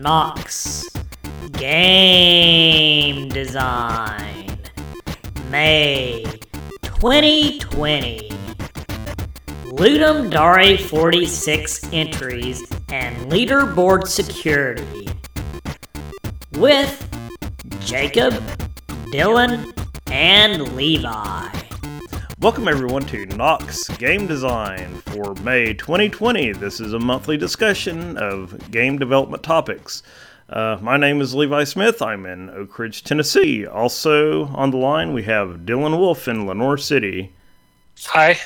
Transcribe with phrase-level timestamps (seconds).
[0.00, 0.88] Knox
[1.52, 4.58] Game Design
[5.50, 6.24] May
[6.82, 8.30] 2020
[9.66, 15.08] Ludum Dare 46 entries and leaderboard security
[16.52, 17.02] with
[17.80, 18.32] Jacob,
[19.12, 19.72] Dylan,
[20.10, 21.55] and Levi.
[22.46, 26.52] Welcome everyone to Knox Game Design for May 2020.
[26.52, 30.04] This is a monthly discussion of game development topics.
[30.48, 32.00] Uh, my name is Levi Smith.
[32.00, 33.66] I'm in Oak Ridge, Tennessee.
[33.66, 37.32] Also on the line, we have Dylan Wolf in Lenoir City.
[38.04, 38.38] Hi.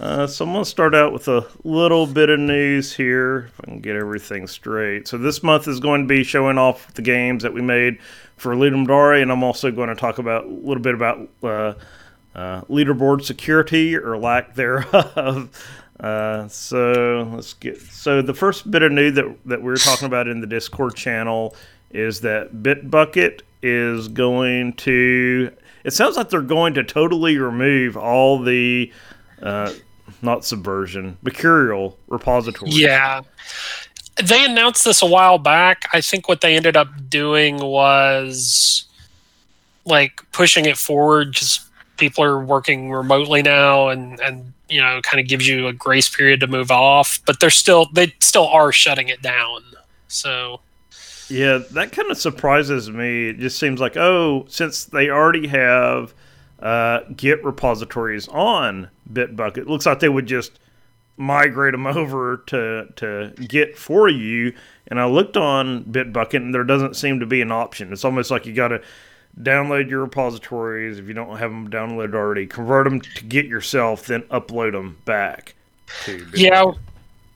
[0.00, 3.60] Uh, so I'm going to start out with a little bit of news here, if
[3.60, 5.06] I can get everything straight.
[5.06, 8.00] So this month is going to be showing off the games that we made
[8.36, 11.74] for Ludum Dare, and I'm also going to talk about a little bit about uh,
[12.34, 15.50] uh, leaderboard security or lack thereof.
[16.00, 20.06] Uh, so let's get so the first bit of news that that we are talking
[20.06, 21.54] about in the Discord channel
[21.92, 25.52] is that Bitbucket is going to.
[25.84, 28.92] It sounds like they're going to totally remove all the
[29.40, 29.72] uh,
[30.20, 32.78] not subversion mercurial repositories.
[32.78, 33.22] Yeah.
[34.22, 35.88] They announced this a while back.
[35.92, 38.84] I think what they ended up doing was
[39.84, 41.63] like pushing it forward just
[41.96, 46.08] people are working remotely now and and you know kind of gives you a grace
[46.08, 49.62] period to move off but they're still they still are shutting it down.
[50.08, 50.60] So
[51.28, 53.28] yeah that kind of surprises me.
[53.30, 56.14] It just seems like oh since they already have
[56.60, 60.58] uh, git repositories on bitbucket it looks like they would just
[61.16, 64.54] migrate them over to to git for you.
[64.88, 67.92] And i looked on bitbucket and there doesn't seem to be an option.
[67.92, 68.82] It's almost like you got to
[69.40, 72.46] download your repositories if you don't have them downloaded already.
[72.46, 75.54] Convert them to Git yourself, then upload them back.
[76.34, 76.72] Yeah,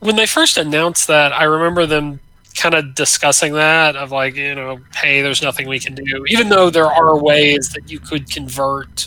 [0.01, 2.21] when they first announced that, I remember them
[2.57, 6.49] kind of discussing that of like, you know, hey, there's nothing we can do, even
[6.49, 9.07] though there are ways that you could convert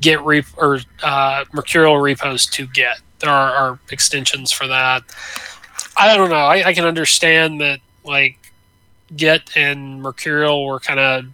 [0.00, 2.98] Git rep- or uh, Mercurial repos to Git.
[3.18, 5.02] There are, are, extensions for that.
[5.96, 6.36] I don't know.
[6.36, 8.38] I, I can understand that like
[9.16, 11.24] Git and Mercurial were kind of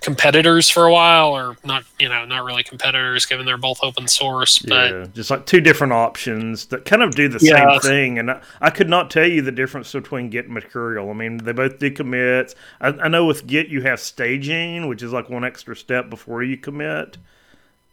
[0.00, 4.06] competitors for a while or not you know not really competitors given they're both open
[4.06, 7.72] source but yeah, just like two different options that kind of do the yeah.
[7.72, 11.10] same thing and I, I, could not tell you the difference between git and mercurial
[11.10, 15.02] i mean they both do commits I, I, know with git you have staging which
[15.02, 17.18] is like one extra step before you commit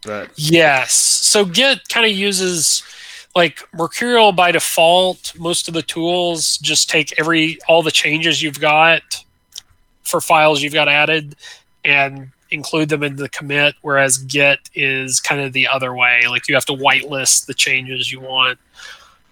[0.03, 2.83] but yes so git kind of uses
[3.35, 8.59] like mercurial by default most of the tools just take every all the changes you've
[8.59, 9.01] got
[10.03, 11.35] for files you've got added
[11.85, 16.23] and include them in the commit, whereas Git is kind of the other way.
[16.27, 18.59] Like you have to whitelist the changes you want.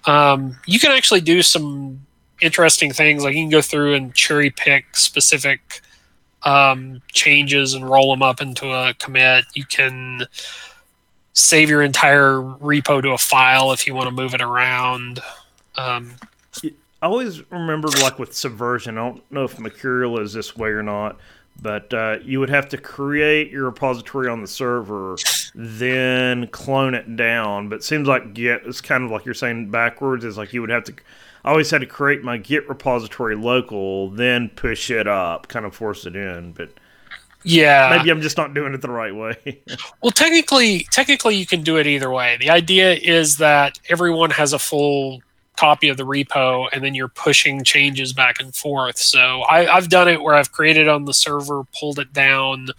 [0.05, 2.05] Um, you can actually do some
[2.41, 3.23] interesting things.
[3.23, 5.81] Like you can go through and cherry pick specific
[6.43, 9.45] um, changes and roll them up into a commit.
[9.53, 10.25] You can
[11.33, 15.19] save your entire repo to a file if you want to move it around.
[15.75, 16.15] Um,
[16.63, 20.83] I always remember, like with Subversion, I don't know if Mercurial is this way or
[20.83, 21.17] not,
[21.61, 25.15] but uh, you would have to create your repository on the server,
[25.55, 27.69] then clone it down.
[27.69, 30.25] But it seems like Git is kind of like you're saying backwards.
[30.25, 30.93] Is like you would have to.
[31.45, 35.75] I always had to create my Git repository local, then push it up, kind of
[35.75, 36.53] force it in.
[36.53, 36.71] But
[37.43, 39.61] yeah, maybe I'm just not doing it the right way.
[40.01, 42.37] well, technically, technically you can do it either way.
[42.39, 45.21] The idea is that everyone has a full
[45.57, 48.97] copy of the repo and then you're pushing changes back and forth.
[48.97, 52.69] So I, have done it where I've created on the server, pulled it down,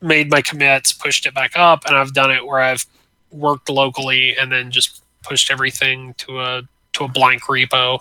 [0.00, 2.86] made my commits, pushed it back up, and I've done it where I've
[3.30, 6.62] worked locally and then just pushed everything to a
[6.94, 8.00] to a blank repo.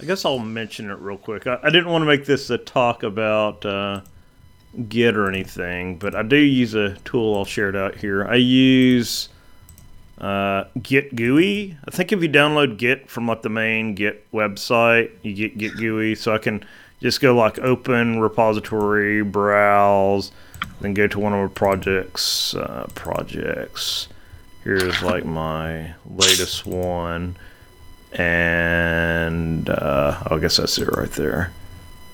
[0.00, 1.46] I guess I'll mention it real quick.
[1.46, 4.00] I, I didn't want to make this a talk about uh,
[4.88, 7.36] Git or anything, but I do use a tool.
[7.36, 8.26] I'll share it out here.
[8.26, 9.28] I use
[10.20, 11.76] uh, Git GUI.
[11.86, 15.76] I think if you download Git from like the main Git website, you get Git
[15.76, 16.14] GUI.
[16.14, 16.64] So I can
[17.00, 20.32] just go like open repository, browse,
[20.80, 22.54] then go to one of my projects.
[22.54, 24.08] Uh, projects.
[24.62, 27.36] Here's like my latest one,
[28.12, 31.50] and uh, oh, I guess that's it right there.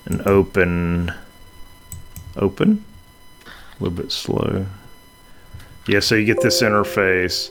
[0.04, 1.12] And open,
[2.36, 2.84] open.
[3.44, 4.66] A little bit slow.
[5.88, 7.50] Yeah, so you get this interface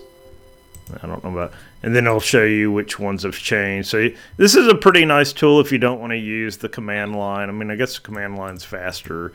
[1.02, 1.54] I don't know about.
[1.84, 3.90] And then it'll show you which ones have changed.
[3.90, 7.16] So this is a pretty nice tool if you don't want to use the command
[7.16, 7.50] line.
[7.50, 9.34] I mean, I guess the command line's faster,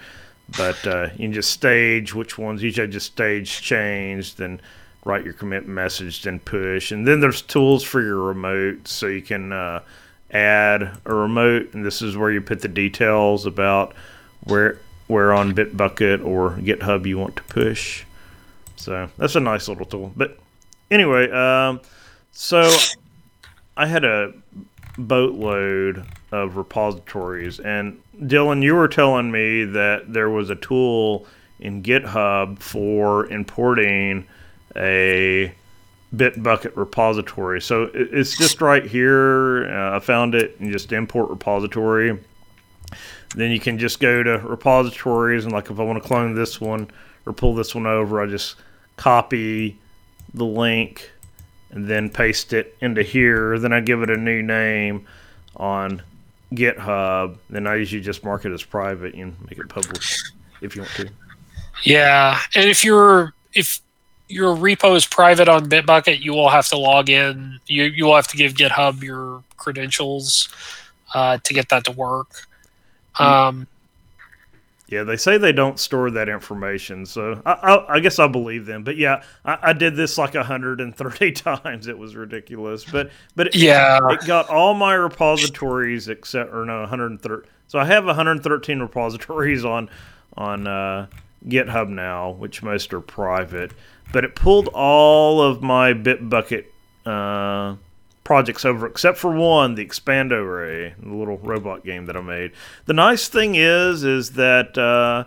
[0.57, 2.63] but uh, you can just stage which ones.
[2.63, 4.61] Usually, just stage change, then
[5.05, 6.93] write your commit message, then push.
[6.93, 9.83] And then there's tools for your remote, so you can uh,
[10.31, 13.95] add a remote, and this is where you put the details about
[14.45, 18.05] where where on Bitbucket or GitHub you want to push.
[18.77, 20.13] So that's a nice little tool.
[20.17, 20.39] But
[20.91, 21.81] anyway, um,
[22.33, 22.71] so
[23.77, 24.33] I had a
[24.99, 31.27] boatload of repositories, and Dylan, you were telling me that there was a tool
[31.59, 34.27] in GitHub for importing
[34.77, 35.55] a
[36.15, 37.61] Bitbucket repository.
[37.61, 39.67] So it's just right here.
[39.71, 42.19] Uh, I found it and just import repository.
[43.37, 46.61] Then you can just go to repositories and like if I want to clone this
[46.61, 46.91] one
[47.27, 48.57] or pull this one over, I just
[48.97, 49.79] copy
[50.35, 51.11] the link
[51.71, 53.59] and then paste it into here.
[53.59, 55.07] Then I give it a new name
[55.57, 56.03] on
[56.53, 57.37] GitHub.
[57.49, 60.03] Then I usually just mark it as private and make it public
[60.61, 61.11] if you want to.
[61.85, 63.81] Yeah, and if you're if
[64.29, 67.59] your repo is private on Bitbucket, you will have to log in.
[67.67, 70.49] You you will have to give GitHub your credentials
[71.15, 72.47] uh, to get that to work.
[73.19, 73.67] Um,
[74.91, 78.67] yeah, they say they don't store that information, so I, I, I guess I believe
[78.67, 78.83] them.
[78.83, 81.87] But yeah, I, I, did this like 130 times.
[81.87, 82.85] It was ridiculous.
[82.85, 87.49] But but it, yeah, it got all my repositories except or no 130.
[87.69, 89.89] So I have 113 repositories on
[90.37, 91.07] on uh,
[91.47, 93.71] GitHub now, which most are private.
[94.13, 96.65] But it pulled all of my Bitbucket.
[97.07, 97.77] Uh,
[98.31, 102.53] projects over except for one, the Expand Array, the little robot game that I made.
[102.85, 105.25] The nice thing is, is that uh,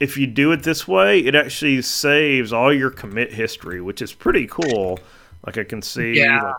[0.00, 4.12] if you do it this way, it actually saves all your commit history, which is
[4.12, 4.98] pretty cool.
[5.46, 6.42] Like I can see yeah.
[6.42, 6.56] like,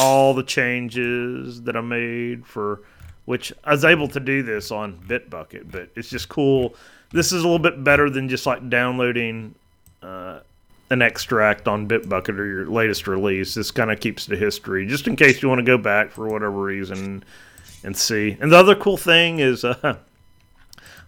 [0.00, 2.80] all the changes that I made for
[3.26, 6.74] which I was able to do this on Bitbucket, but it's just cool.
[7.10, 9.56] This is a little bit better than just like downloading
[10.02, 10.40] uh,
[10.90, 13.54] an extract on Bitbucket or your latest release.
[13.54, 16.28] This kind of keeps the history, just in case you want to go back for
[16.28, 17.24] whatever reason
[17.82, 18.36] and see.
[18.40, 19.96] And the other cool thing is uh,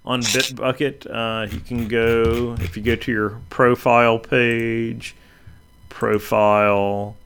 [0.05, 5.15] on Bitbucket, uh, you can go if you go to your profile page,
[5.89, 7.17] profile.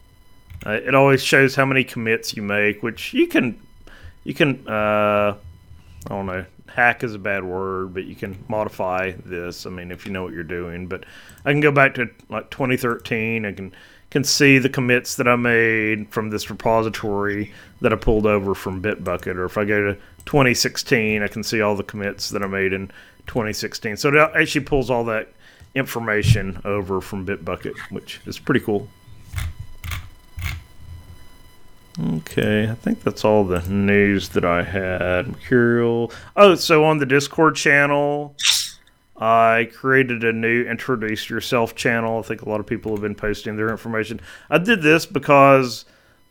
[0.66, 3.58] Uh, it always shows how many commits you make, which you can
[4.24, 5.36] you can uh,
[6.06, 9.66] I don't know hack is a bad word, but you can modify this.
[9.66, 10.86] I mean, if you know what you're doing.
[10.86, 11.04] But
[11.44, 13.44] I can go back to like 2013.
[13.44, 13.72] I can
[14.10, 18.82] can see the commits that I made from this repository that I pulled over from
[18.82, 19.36] Bitbucket.
[19.36, 22.72] Or if I go to 2016, I can see all the commits that I made
[22.72, 22.88] in
[23.26, 23.98] 2016.
[23.98, 25.28] So it actually pulls all that
[25.74, 28.88] information over from Bitbucket, which is pretty cool.
[32.00, 35.28] Okay, I think that's all the news that I had.
[35.28, 36.12] Mercurial.
[36.36, 38.36] Oh, so on the Discord channel,
[39.16, 42.20] I created a new introduce yourself channel.
[42.20, 44.20] I think a lot of people have been posting their information.
[44.48, 45.86] I did this because,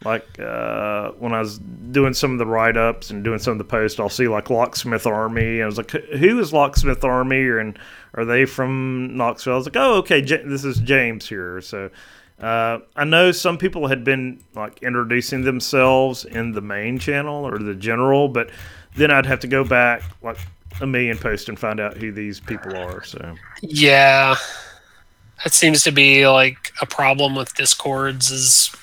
[0.05, 3.57] like, uh, when I was doing some of the write ups and doing some of
[3.57, 5.55] the posts, I'll see like Locksmith Army.
[5.55, 7.45] and I was like, who is Locksmith Army?
[7.45, 7.77] And
[8.13, 9.53] are they from Knoxville?
[9.53, 11.59] I was like, oh, okay, J- this is James here.
[11.59, 11.89] So
[12.39, 17.57] uh, I know some people had been like introducing themselves in the main channel or
[17.57, 18.49] the general, but
[18.95, 20.37] then I'd have to go back like
[20.79, 23.03] a million posts and find out who these people are.
[23.03, 24.35] So yeah,
[25.43, 28.29] that seems to be like a problem with discords.
[28.29, 28.75] Is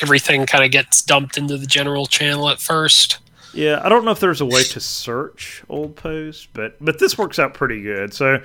[0.00, 3.18] everything kind of gets dumped into the general channel at first?
[3.52, 7.16] Yeah, I don't know if there's a way to search old posts, but but this
[7.18, 8.12] works out pretty good.
[8.14, 8.42] So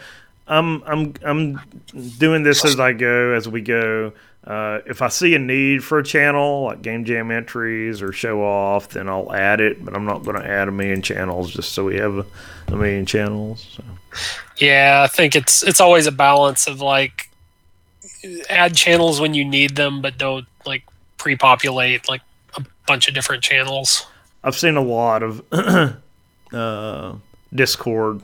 [0.48, 1.62] I'm I'm I'm
[2.18, 4.12] doing this as I go as we go.
[4.44, 8.42] Uh, if I see a need for a channel like game jam entries or show
[8.42, 9.84] off, then I'll add it.
[9.84, 12.26] But I'm not going to add a million channels just so we have a,
[12.68, 13.76] a million channels.
[13.76, 13.84] So.
[14.58, 17.30] Yeah, I think it's it's always a balance of like
[18.50, 20.84] add channels when you need them, but don't like
[21.18, 22.22] pre-populate like
[22.56, 24.06] a bunch of different channels.
[24.44, 25.44] I've seen a lot of
[26.54, 27.14] uh,
[27.54, 28.22] Discord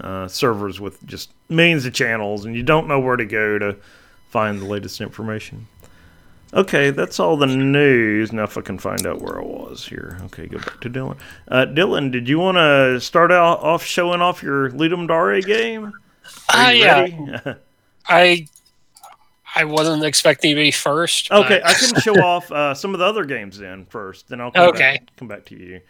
[0.00, 3.76] uh, servers with just millions of channels, and you don't know where to go to
[4.34, 5.68] find the latest information.
[6.52, 8.32] Okay, that's all the news.
[8.32, 10.18] Now, if I can find out where I was here.
[10.24, 11.18] Okay, go back to Dylan.
[11.46, 15.92] Uh, Dylan, did you want to start out off showing off your Ludum Dare game?
[16.48, 17.54] Ah, uh, yeah.
[18.08, 18.48] I
[19.54, 21.30] I wasn't expecting to be first.
[21.30, 24.28] Okay, I can show off uh, some of the other games then first.
[24.28, 24.98] Then I'll come okay.
[24.98, 25.80] back, come back to you.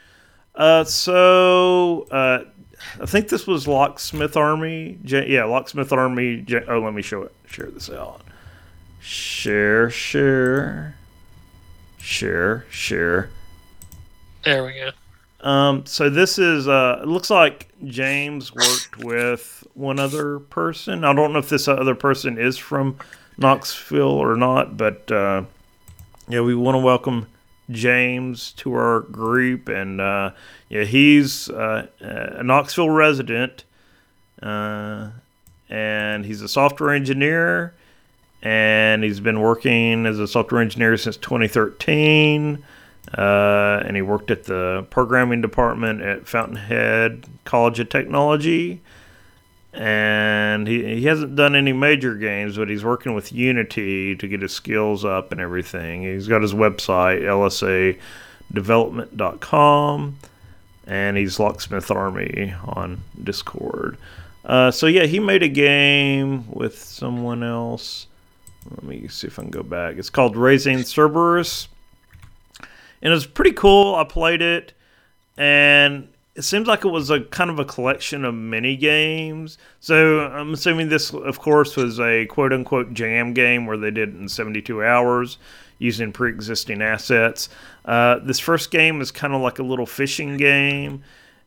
[0.54, 2.44] Uh, so uh,
[3.00, 4.98] I think this was Locksmith Army.
[5.02, 6.42] J- yeah, Locksmith Army.
[6.42, 7.34] J- oh, let me show it.
[7.46, 8.22] Share this out.
[9.06, 10.94] Share, share,
[11.98, 13.28] share, share.
[14.46, 15.46] There we go.
[15.46, 21.04] Um, so this is uh, it looks like James worked with one other person.
[21.04, 22.96] I don't know if this other person is from
[23.36, 25.42] Knoxville or not, but uh,
[26.30, 27.26] yeah, we want to welcome
[27.70, 30.30] James to our group, and uh,
[30.70, 33.64] yeah, he's uh, a Knoxville resident,
[34.42, 35.10] uh,
[35.68, 37.74] and he's a software engineer,
[38.44, 42.62] and he's been working as a software engineer since 2013.
[43.16, 48.82] Uh, and he worked at the programming department at Fountainhead College of Technology.
[49.72, 54.42] And he, he hasn't done any major games, but he's working with Unity to get
[54.42, 56.02] his skills up and everything.
[56.02, 57.22] He's got his website,
[58.52, 60.18] lsadevelopment.com,
[60.86, 63.96] and he's Locksmith Army on Discord.
[64.44, 68.06] Uh, so, yeah, he made a game with someone else.
[68.70, 69.96] Let me see if I can go back.
[69.96, 71.68] It's called Raising Cerberus
[73.04, 73.94] and it was pretty cool.
[73.94, 74.72] I played it,
[75.36, 79.58] and it seems like it was a kind of a collection of mini games.
[79.78, 84.08] So I'm assuming this, of course, was a quote unquote jam game where they did
[84.08, 85.36] it in 72 hours
[85.78, 87.50] using pre existing assets.
[87.84, 91.04] Uh, this first game is kind of like a little fishing game.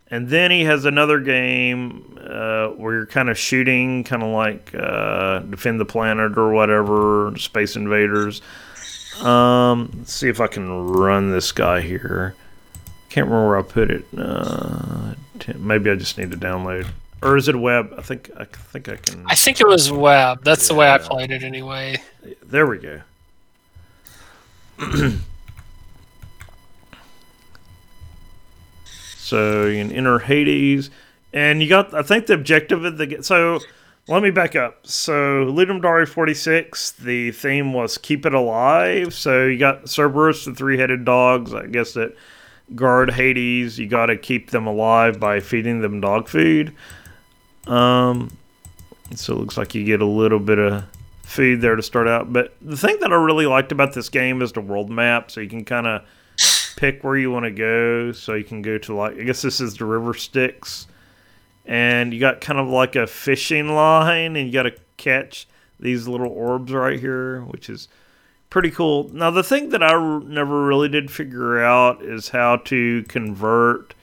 [0.10, 4.74] And then he has another game uh, where you're kind of shooting, kind of like
[4.74, 8.42] uh, Defend the Planet or whatever, Space Invaders.
[9.22, 12.36] Um, let's see if I can run this guy here.
[13.10, 14.06] Can't remember where I put it.
[14.18, 15.16] Uh,
[15.58, 16.88] maybe I just need to download,
[17.22, 17.94] or is it web?
[17.98, 19.26] I think I think I can.
[19.26, 20.44] I think it was web.
[20.44, 20.74] That's yeah.
[20.74, 22.02] the way I played it anyway.
[22.44, 23.02] There we go.
[29.28, 30.90] so you can enter Hades,
[31.34, 31.94] and you got.
[31.94, 33.60] I think the objective of the so
[34.08, 34.88] let me back up.
[34.88, 39.14] So, Ludum Dare 46, the theme was keep it alive.
[39.14, 42.16] So, you got Cerberus, the three headed dogs, I guess that
[42.74, 43.78] guard Hades.
[43.78, 46.74] You got to keep them alive by feeding them dog food.
[47.66, 48.38] Um,
[49.14, 50.86] so, it looks like you get a little bit of
[51.24, 52.32] food there to start out.
[52.32, 55.32] But the thing that I really liked about this game is the world map.
[55.32, 56.04] So, you can kind of
[56.78, 58.14] pick where you want to go.
[58.14, 60.88] So, you can go to, like, I guess this is the River Styx
[61.68, 65.48] and you got kind of like a fishing line, and you got to catch
[65.80, 67.90] these little orbs right here, which is
[68.50, 69.10] pretty cool.
[69.14, 69.92] Now, the thing that I
[70.24, 73.94] never really did figure out is how to convert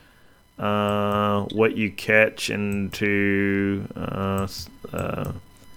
[0.58, 4.46] uh, what you catch into uh,
[4.92, 5.32] uh,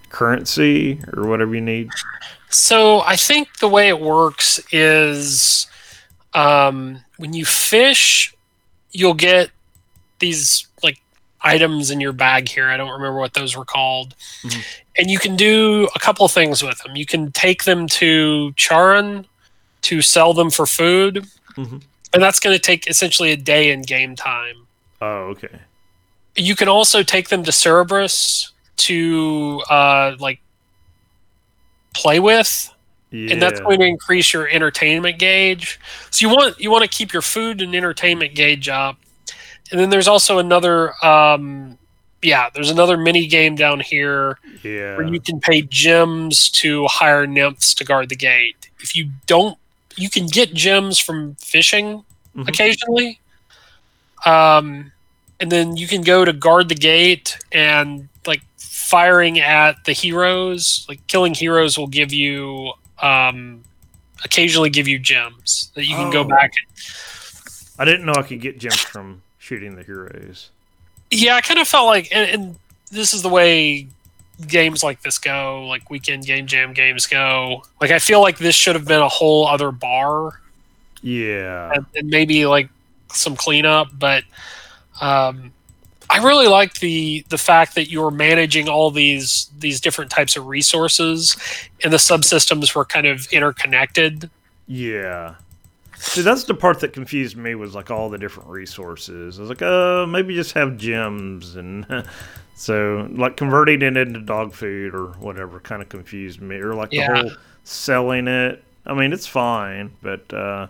[0.10, 1.90] currency or whatever you need.
[2.50, 5.68] So, I think the way it works is
[6.38, 8.34] um, when you fish,
[8.92, 9.50] you'll get
[10.20, 11.00] these like
[11.42, 12.68] items in your bag here.
[12.70, 14.16] I don't remember what those were called.
[14.44, 14.62] Mm-hmm.
[15.00, 16.96] And you can do a couple things with them.
[16.96, 19.26] You can take them to Charon
[19.82, 21.26] to sell them for food.
[21.56, 21.78] Mm-hmm.
[22.14, 24.68] And that's going to take essentially a day in game time.
[25.02, 25.60] Oh, okay.
[26.36, 30.40] You can also take them to Cerberus to uh, like
[31.96, 32.72] play with.
[33.10, 33.32] Yeah.
[33.32, 35.80] And that's going to increase your entertainment gauge.
[36.12, 38.98] So you want you want to keep your food and entertainment gauge up
[39.72, 41.78] and then there's also another um,
[42.22, 44.96] yeah there's another mini game down here yeah.
[44.96, 49.58] where you can pay gems to hire nymphs to guard the gate if you don't
[49.96, 52.04] you can get gems from fishing
[52.36, 52.48] mm-hmm.
[52.48, 53.20] occasionally
[54.26, 54.92] um,
[55.40, 60.86] and then you can go to guard the gate and like firing at the heroes
[60.90, 62.72] like killing heroes will give you
[63.02, 63.64] um,
[64.24, 66.12] occasionally give you gems that you can oh.
[66.12, 66.78] go back and,
[67.80, 70.50] I didn't know I could get gems from shooting the heroes.
[71.12, 72.56] Yeah, I kind of felt like, and, and
[72.92, 73.88] this is the way
[74.48, 77.64] games like this go, like weekend game jam games go.
[77.80, 80.42] Like I feel like this should have been a whole other bar.
[81.02, 82.70] Yeah, and, and maybe like
[83.12, 84.24] some cleanup, but
[85.00, 85.54] um,
[86.10, 90.38] I really like the the fact that you were managing all these these different types
[90.38, 91.36] of resources,
[91.84, 94.30] and the subsystems were kind of interconnected.
[94.68, 95.36] Yeah,
[96.00, 99.40] See, that's the part that confused me was like all the different resources.
[99.40, 102.06] I was like, uh, maybe just have gems and
[102.56, 106.94] so like converting it into dog food or whatever kind of confused me, or like
[106.94, 107.08] yeah.
[107.08, 107.32] the whole
[107.64, 108.64] selling it.
[108.86, 110.68] I mean, it's fine, but uh,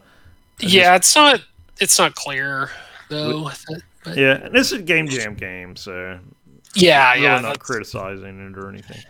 [0.60, 1.42] yeah, just, it's not
[1.80, 2.72] it's not clear
[3.10, 3.52] though.
[4.08, 6.20] It, yeah, and this is a game jam game, so
[6.76, 9.02] yeah, really yeah, not criticizing it or anything.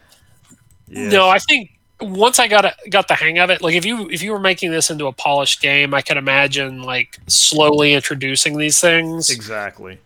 [0.88, 1.10] Yeah.
[1.10, 4.10] No, I think once I got a, got the hang of it, like if you
[4.10, 8.58] if you were making this into a polished game, I can imagine like slowly introducing
[8.58, 9.30] these things.
[9.30, 10.00] Exactly.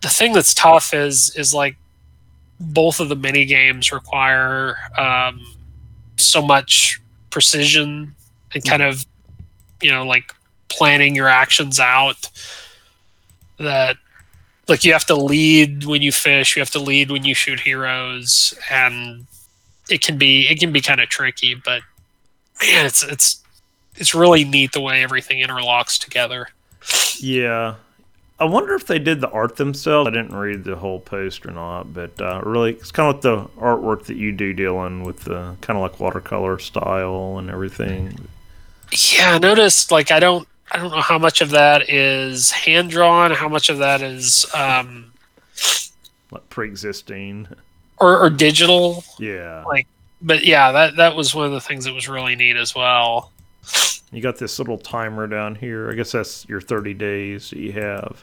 [0.00, 1.76] The thing that's tough is is like
[2.58, 5.44] both of the mini games require um,
[6.16, 7.00] so much
[7.30, 8.14] precision
[8.54, 9.04] and kind of
[9.82, 10.34] you know like
[10.68, 12.30] planning your actions out
[13.58, 13.96] that
[14.68, 17.60] like you have to lead when you fish you have to lead when you shoot
[17.60, 19.26] heroes and
[19.88, 21.82] it can be it can be kind of tricky, but
[22.60, 23.42] man, it's it's
[23.94, 26.48] it's really neat the way everything interlocks together.
[27.18, 27.76] Yeah.
[28.38, 30.08] I wonder if they did the art themselves.
[30.08, 33.22] I didn't read the whole post or not, but uh, really, it's kind of like
[33.22, 38.28] the artwork that you do, Dylan, with the kind of like watercolor style and everything.
[38.92, 39.90] Yeah, I noticed.
[39.90, 43.70] Like, I don't, I don't know how much of that is hand drawn, how much
[43.70, 45.12] of that is, um,
[46.30, 47.46] like pre-existing,
[47.98, 49.04] or, or digital.
[49.18, 49.62] Yeah.
[49.64, 49.86] Like,
[50.20, 53.30] but yeah, that that was one of the things that was really neat as well.
[54.12, 55.90] You got this little timer down here.
[55.90, 58.22] I guess that's your 30 days that you have.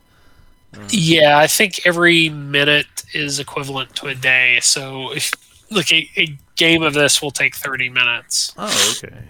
[0.90, 4.60] Yeah, I think every minute is equivalent to a day.
[4.62, 5.32] So if
[5.70, 9.24] look, a, a game of this will take 30 minutes Oh, okay.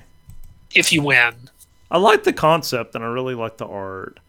[0.74, 1.34] if you win.
[1.94, 4.20] I like the concept and I really like the art.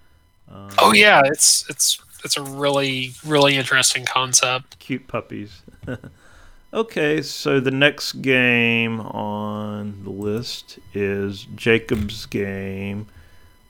[0.53, 4.79] Um, Oh yeah, it's it's it's a really really interesting concept.
[4.79, 5.63] cute puppies.
[6.75, 13.07] okay, so the next game on the list is Jacob's game,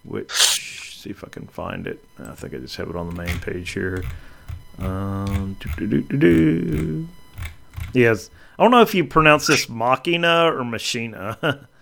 [0.02, 2.04] which see if I can find it.
[2.18, 4.02] I think I just have it on the main page here.
[4.78, 5.56] Um,
[7.92, 11.68] yes, I don't know if you pronounce this Machina or Machina.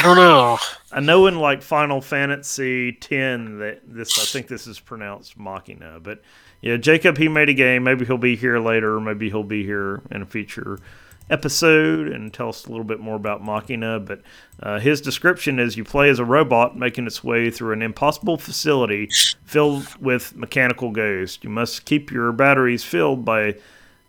[0.00, 0.56] I don't know.
[0.90, 6.00] I know in like Final Fantasy X that this I think this is pronounced Machina,
[6.00, 6.22] but
[6.62, 7.84] yeah, Jacob he made a game.
[7.84, 8.98] Maybe he'll be here later.
[8.98, 10.78] Maybe he'll be here in a future
[11.28, 14.00] episode and tell us a little bit more about Machina.
[14.00, 14.22] But
[14.62, 18.38] uh, his description is you play as a robot making its way through an impossible
[18.38, 19.10] facility
[19.44, 21.40] filled with mechanical ghosts.
[21.42, 23.56] You must keep your batteries filled by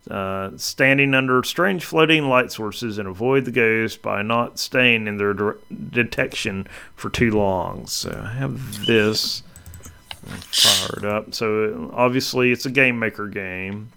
[0.10, 5.18] uh, standing under strange floating light sources and avoid the ghosts by not staying in
[5.18, 5.58] their dir-
[5.92, 7.86] detection for too long.
[7.86, 9.44] So I have this
[10.24, 11.34] fired up.
[11.34, 13.92] So obviously it's a game maker game.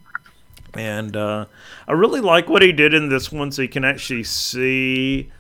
[0.74, 1.46] And uh,
[1.86, 5.30] I really like what he did in this one, so you can actually see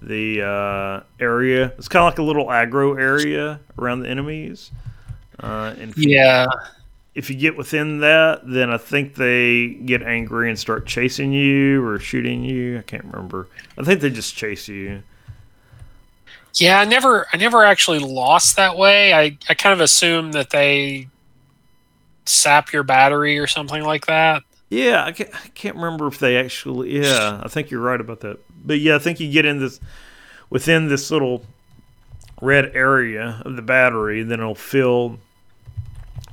[0.00, 1.74] the uh, area.
[1.76, 4.70] It's kind of like a little aggro area around the enemies.
[5.38, 6.46] Uh, and Yeah,
[7.18, 11.84] if you get within that, then I think they get angry and start chasing you
[11.84, 12.78] or shooting you.
[12.78, 13.48] I can't remember.
[13.76, 15.02] I think they just chase you.
[16.54, 16.78] yeah.
[16.78, 19.12] I never I never actually lost that way.
[19.12, 21.08] I I kind of assume that they
[22.24, 24.44] sap your battery or something like that.
[24.70, 27.00] Yeah, I can't, I can't remember if they actually.
[27.00, 28.38] Yeah, I think you're right about that.
[28.64, 29.80] But yeah, I think you get in this
[30.50, 31.42] within this little
[32.40, 35.18] red area of the battery, then it'll fill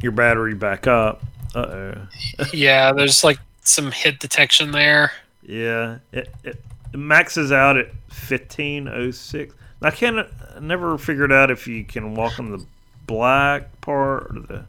[0.01, 1.23] your battery back up.
[1.53, 2.07] Uh oh.
[2.53, 5.11] yeah, there's like some hit detection there.
[5.47, 6.61] Yeah, it, it,
[6.93, 9.53] it maxes out at fifteen oh six.
[9.81, 10.17] I can't
[10.55, 12.65] I never figured out if you can walk on the
[13.07, 14.65] black part or the.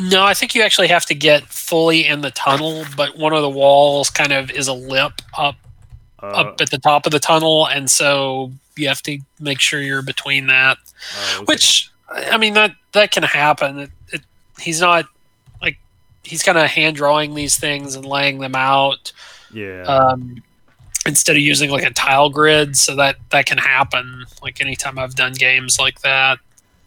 [0.00, 3.42] No, I think you actually have to get fully in the tunnel, but one of
[3.42, 5.56] the walls kind of is a lip up
[6.22, 9.82] Uh, up at the top of the tunnel, and so you have to make sure
[9.82, 10.78] you're between that.
[10.78, 11.44] oh, okay.
[11.44, 13.80] Which I mean that that can happen.
[13.80, 14.20] It, it,
[14.62, 15.06] he's not
[15.60, 15.78] like
[16.22, 19.12] he's kind of hand drawing these things and laying them out
[19.52, 20.42] yeah, um,
[21.06, 22.76] instead of using like a tile grid.
[22.76, 24.24] So that that can happen.
[24.42, 26.38] Like anytime I've done games like that.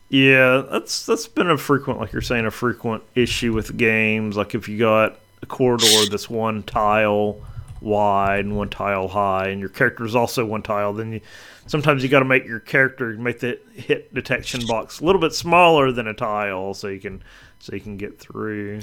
[0.10, 4.38] yeah, that's that's been a frequent, like you're saying, a frequent issue with games.
[4.38, 7.38] Like if you got a corridor that's one tile
[7.82, 11.22] wide and one tile high, and your character is also one tile, then you
[11.68, 15.34] sometimes you got to make your character make the hit detection box a little bit
[15.34, 17.24] smaller than a tile, so you can
[17.66, 18.80] so you can get through.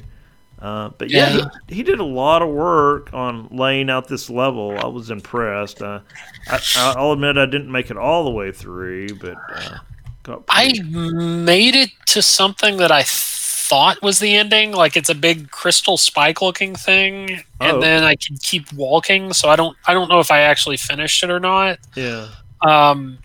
[0.61, 1.45] Uh, but yeah, Yeah.
[1.69, 4.79] He, he did a lot of work on laying out this level.
[4.79, 5.83] I was impressed.
[5.83, 6.01] Uh,
[6.49, 6.61] I,
[6.97, 9.79] I'll admit I didn't make it all the way through, but uh,
[10.23, 14.73] got I made it to something that I thought was the ending.
[14.73, 17.75] Like it's a big crystal spike looking thing, Oh.
[17.75, 19.33] and then I can keep walking.
[19.33, 21.79] So I don't I don't know if I actually finished it or not.
[21.97, 22.29] yeah.
[22.61, 23.19] Um,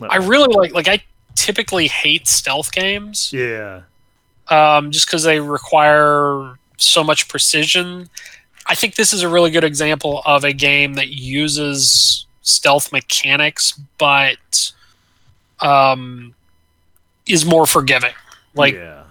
[0.00, 1.00] I really like like I
[1.36, 3.82] typically hate stealth games yeah.
[4.48, 8.08] Um, just because they require so much precision.
[8.66, 13.78] I think this is a really good example of a game that uses stealth mechanics,
[13.98, 14.72] but
[15.60, 16.34] um,
[17.26, 18.14] is more forgiving.
[18.54, 19.04] Like yeah.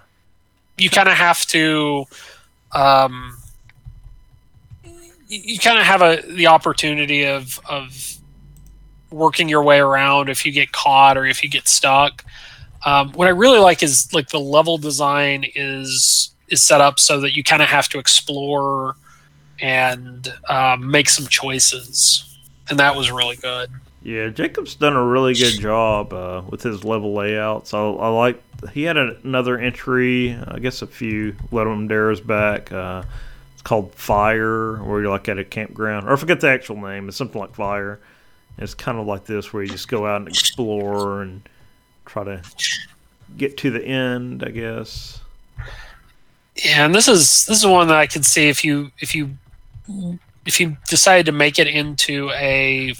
[0.78, 2.06] you kind of have to,
[2.72, 3.38] um,
[5.28, 8.16] you, kind of have a the opportunity of of
[9.12, 12.26] working your way around if you get caught or if you get stuck.
[12.86, 17.20] Um, what I really like is like the level design is is set up so
[17.22, 18.96] that you kind of have to explore
[19.60, 22.38] and um, make some choices,
[22.70, 23.70] and that was really good.
[24.04, 27.74] Yeah, Jacob's done a really good job uh, with his level layouts.
[27.74, 32.72] I, I like he had a, another entry, I guess a few Ludum Dares back.
[32.72, 33.04] Uh,
[33.54, 37.08] it's called Fire, where you're like at a campground, or I forget the actual name.
[37.08, 38.00] It's something like Fire.
[38.60, 41.42] It's kind of like this, where you just go out and explore and
[42.06, 42.42] try to
[43.38, 45.20] get to the end, I guess.
[46.56, 49.38] Yeah, and this is this is one that I could see if you if you
[50.46, 52.94] if you decided to make it into a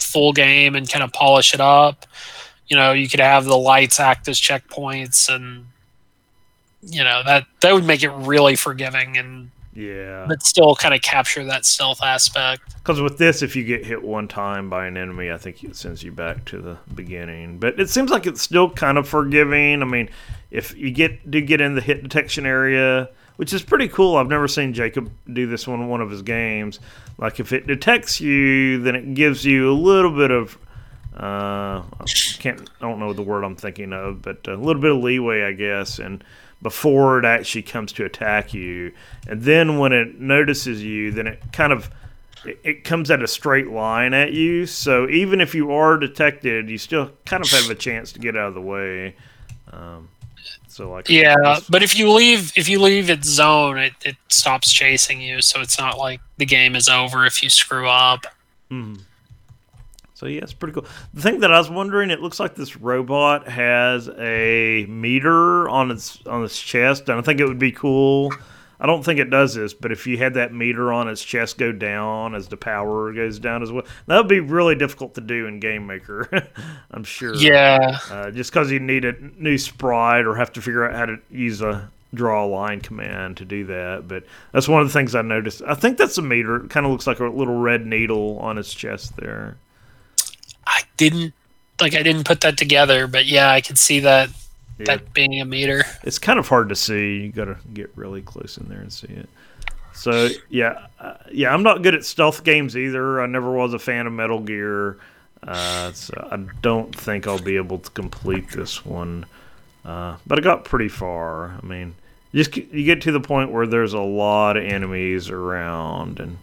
[0.00, 2.06] full game and kind of polish it up,
[2.66, 5.66] you know, you could have the lights act as checkpoints and
[6.82, 10.24] you know, that that would make it really forgiving and Yeah.
[10.26, 12.74] but still kind of capture that stealth aspect.
[12.74, 15.76] Because with this, if you get hit one time by an enemy, I think it
[15.76, 17.58] sends you back to the beginning.
[17.58, 19.82] But it seems like it's still kind of forgiving.
[19.82, 20.10] I mean,
[20.50, 24.16] if you get do get in the hit detection area, which is pretty cool.
[24.16, 26.80] I've never seen Jacob do this one in one of his games.
[27.16, 30.58] Like if it detects you, then it gives you a little bit of
[31.16, 32.04] uh, I
[32.38, 35.44] can't I don't know the word I'm thinking of, but a little bit of leeway,
[35.44, 36.24] I guess, and
[36.62, 38.92] before it actually comes to attack you,
[39.28, 41.90] and then when it notices you, then it kind of
[42.44, 44.66] it, comes at a straight line at you.
[44.66, 48.36] So even if you are detected, you still kind of have a chance to get
[48.36, 49.16] out of the way.
[49.72, 50.08] Um,
[50.68, 54.72] so like Yeah, but if you leave if you leave its zone, it, it stops
[54.72, 58.26] chasing you, so it's not like the game is over if you screw up.
[58.70, 59.00] Mhm.
[60.18, 60.84] So yeah, it's pretty cool.
[61.14, 65.92] The thing that I was wondering, it looks like this robot has a meter on
[65.92, 68.32] its on its chest, and I think it would be cool.
[68.80, 71.56] I don't think it does this, but if you had that meter on its chest
[71.56, 75.20] go down as the power goes down as well, that would be really difficult to
[75.20, 76.28] do in Game Maker.
[76.90, 77.36] I'm sure.
[77.36, 81.06] Yeah, Uh, just because you need a new sprite or have to figure out how
[81.06, 84.08] to use a draw a line command to do that.
[84.08, 85.62] But that's one of the things I noticed.
[85.64, 86.64] I think that's a meter.
[86.64, 89.58] It kind of looks like a little red needle on its chest there.
[90.98, 91.32] Didn't
[91.80, 94.28] like I didn't put that together, but yeah, I could see that
[94.78, 95.84] Yeah, that being a meter.
[96.02, 97.22] it's kind of hard to see.
[97.22, 99.28] You got to get really close in there and see it.
[99.94, 103.20] So yeah, uh, yeah, I'm not good at stealth games either.
[103.20, 104.98] I never was a fan of Metal Gear,
[105.42, 109.26] uh, so I don't think I'll be able to complete this one.
[109.84, 111.58] Uh, but I got pretty far.
[111.60, 111.94] I mean,
[112.34, 116.38] just you get to the point where there's a lot of enemies around, and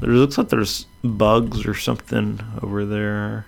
[0.00, 3.46] there looks like there's bugs or something over there.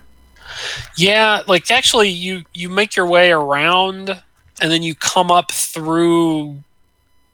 [0.95, 4.09] Yeah, like actually you you make your way around
[4.61, 6.63] and then you come up through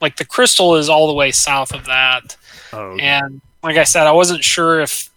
[0.00, 2.36] like the crystal is all the way south of that.
[2.72, 5.10] Oh, And like I said, I wasn't sure if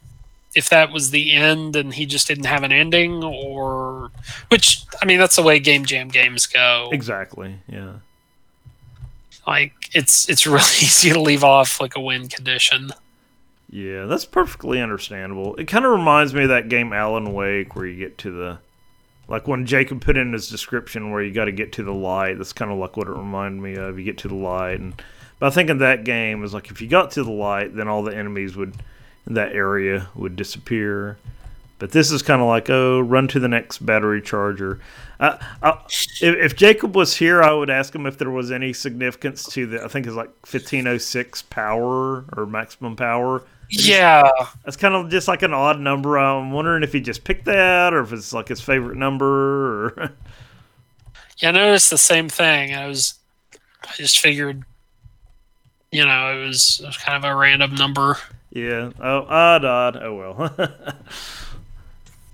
[0.55, 4.11] if that was the end and he just didn't have an ending or
[4.49, 6.89] which I mean that's the way game jam games go.
[6.91, 7.55] exactly.
[7.67, 7.93] Yeah.
[9.45, 12.91] Like it's it's really easy to leave off like a win condition.
[13.69, 15.55] Yeah, that's perfectly understandable.
[15.55, 18.59] It kind of reminds me of that game Alan Wake where you get to the
[19.27, 22.37] like when Jacob put in his description where you got to get to the light.
[22.37, 23.99] That's kind of like what it reminded me of.
[23.99, 24.93] You get to the light, and
[25.39, 27.89] but I think in that game is like if you got to the light, then
[27.89, 28.75] all the enemies would
[29.25, 31.17] in that area would disappear.
[31.79, 34.79] But this is kind of like oh, run to the next battery charger.
[35.19, 35.81] Uh, I,
[36.21, 39.65] if, if Jacob was here, I would ask him if there was any significance to
[39.65, 43.43] the I think it's like 1506 power or maximum power.
[43.69, 44.29] Yeah.
[44.63, 46.17] That's kind of just like an odd number.
[46.17, 49.25] I'm wondering if he just picked that or if it's like his favorite number.
[49.25, 50.11] Or
[51.39, 52.73] Yeah, I noticed the same thing.
[52.73, 53.15] I was
[53.83, 54.63] I just figured
[55.91, 58.17] you know, it was, it was kind of a random number.
[58.51, 59.97] yeah, oh odd, odd.
[60.01, 60.69] Oh well.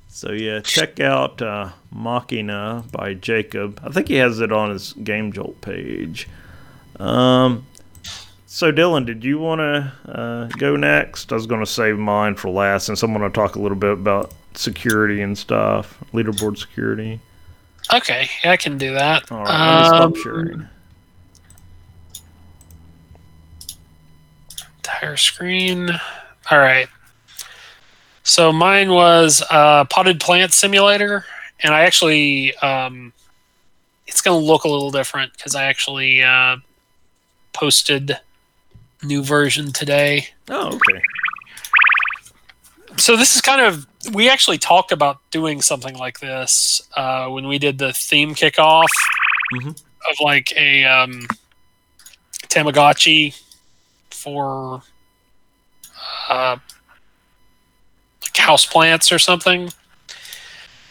[0.08, 3.80] so yeah, check out uh, Machina by Jacob.
[3.84, 6.28] I think he has it on his Game Jolt page.
[7.00, 7.65] Um.
[8.54, 11.32] So Dylan, did you want to uh, go next?
[11.32, 13.76] I was going to save mine for last, since I'm going to talk a little
[13.76, 17.20] bit about security and stuff, leaderboard security.
[17.92, 19.32] Okay, I can do that.
[19.32, 20.70] All right, let me Um, stop sharing.
[24.78, 25.89] Entire screen.
[26.52, 26.88] All right.
[28.22, 31.26] So mine was uh, potted plant simulator,
[31.62, 33.13] and I actually um,
[34.06, 36.58] it's going to look a little different because I actually uh,
[37.52, 38.20] posted
[39.04, 40.28] new version today.
[40.50, 41.02] Oh, okay.
[42.98, 47.48] so this is kind of we actually talked about doing something like this uh, when
[47.48, 48.88] we did the theme kickoff
[49.54, 49.70] Mhm.
[50.10, 51.28] of like a um,
[52.50, 53.39] Tamagotchi
[54.12, 54.82] for
[56.30, 56.58] uh,
[58.22, 59.70] like house plants or something.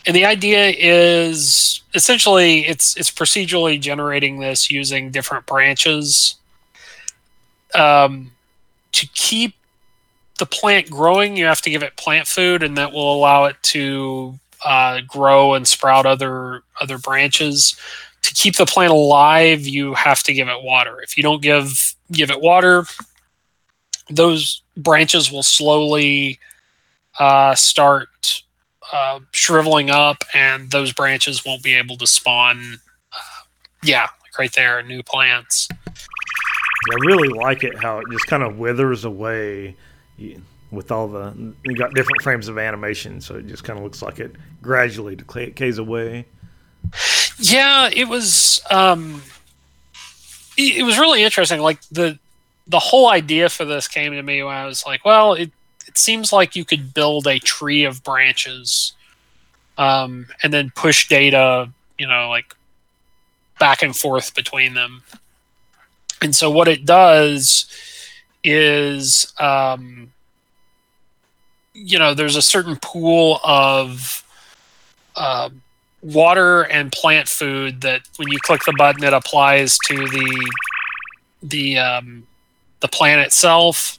[0.07, 6.35] And the idea is essentially it's it's procedurally generating this using different branches
[7.75, 8.33] um,
[8.93, 9.55] to keep
[10.39, 13.57] the plant growing, you have to give it plant food, and that will allow it
[13.63, 17.77] to uh, grow and sprout other other branches.
[18.23, 21.01] To keep the plant alive, you have to give it water.
[21.01, 22.85] If you don't give give it water,
[24.09, 26.39] those branches will slowly
[27.19, 28.43] uh, start
[28.93, 32.79] uh, shriveling up, and those branches won't be able to spawn.
[33.13, 33.43] Uh,
[33.83, 35.69] yeah, like right there, new plants.
[36.91, 39.77] I really like it how it just kind of withers away
[40.71, 44.03] with all the you got different frames of animation, so it just kind of looks
[44.03, 46.27] like it gradually decays away.
[47.39, 48.61] Yeah, it was.
[48.71, 49.23] Um,
[50.57, 51.61] it was really interesting.
[51.61, 52.19] Like the
[52.67, 55.51] the whole idea for this came to me when I was like, well, it
[55.87, 58.95] it seems like you could build a tree of branches,
[59.79, 62.55] um, and then push data, you know, like
[63.59, 65.03] back and forth between them.
[66.23, 67.67] And so what it does
[68.45, 70.13] is, um,
[71.75, 74.25] you know, there's a certain pool of
[75.17, 75.51] uh,
[76.01, 80.51] water and plant food that when you click the button, it applies to the
[81.43, 82.27] the um,
[82.81, 83.99] the plant itself.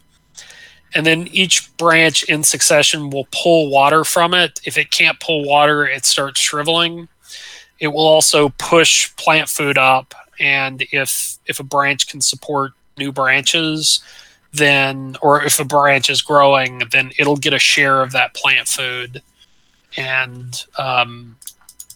[0.96, 4.62] And then each branch in succession will pull water from it.
[4.64, 7.10] If it can't pull water, it starts shriveling.
[7.80, 13.12] It will also push plant food up and if if a branch can support new
[13.12, 14.02] branches
[14.54, 18.68] then or if a branch is growing then it'll get a share of that plant
[18.68, 19.22] food.
[19.98, 21.36] And um,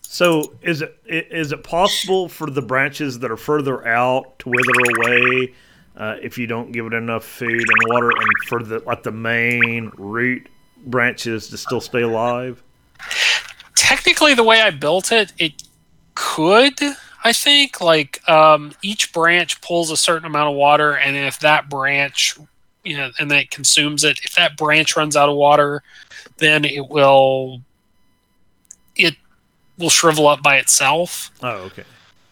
[0.01, 4.91] so is it is it possible for the branches that are further out to wither
[4.97, 5.53] away
[5.95, 9.11] uh, if you don't give it enough food and water and for the like the
[9.11, 10.47] main root
[10.87, 12.61] branches to still stay alive?
[13.75, 15.63] Technically the way i built it it
[16.15, 16.79] could
[17.23, 21.69] I think like um, each branch pulls a certain amount of water, and if that
[21.69, 22.37] branch,
[22.83, 25.83] you know, and that consumes it, if that branch runs out of water,
[26.37, 27.61] then it will
[28.95, 29.15] it
[29.77, 31.31] will shrivel up by itself.
[31.41, 31.83] Oh, okay.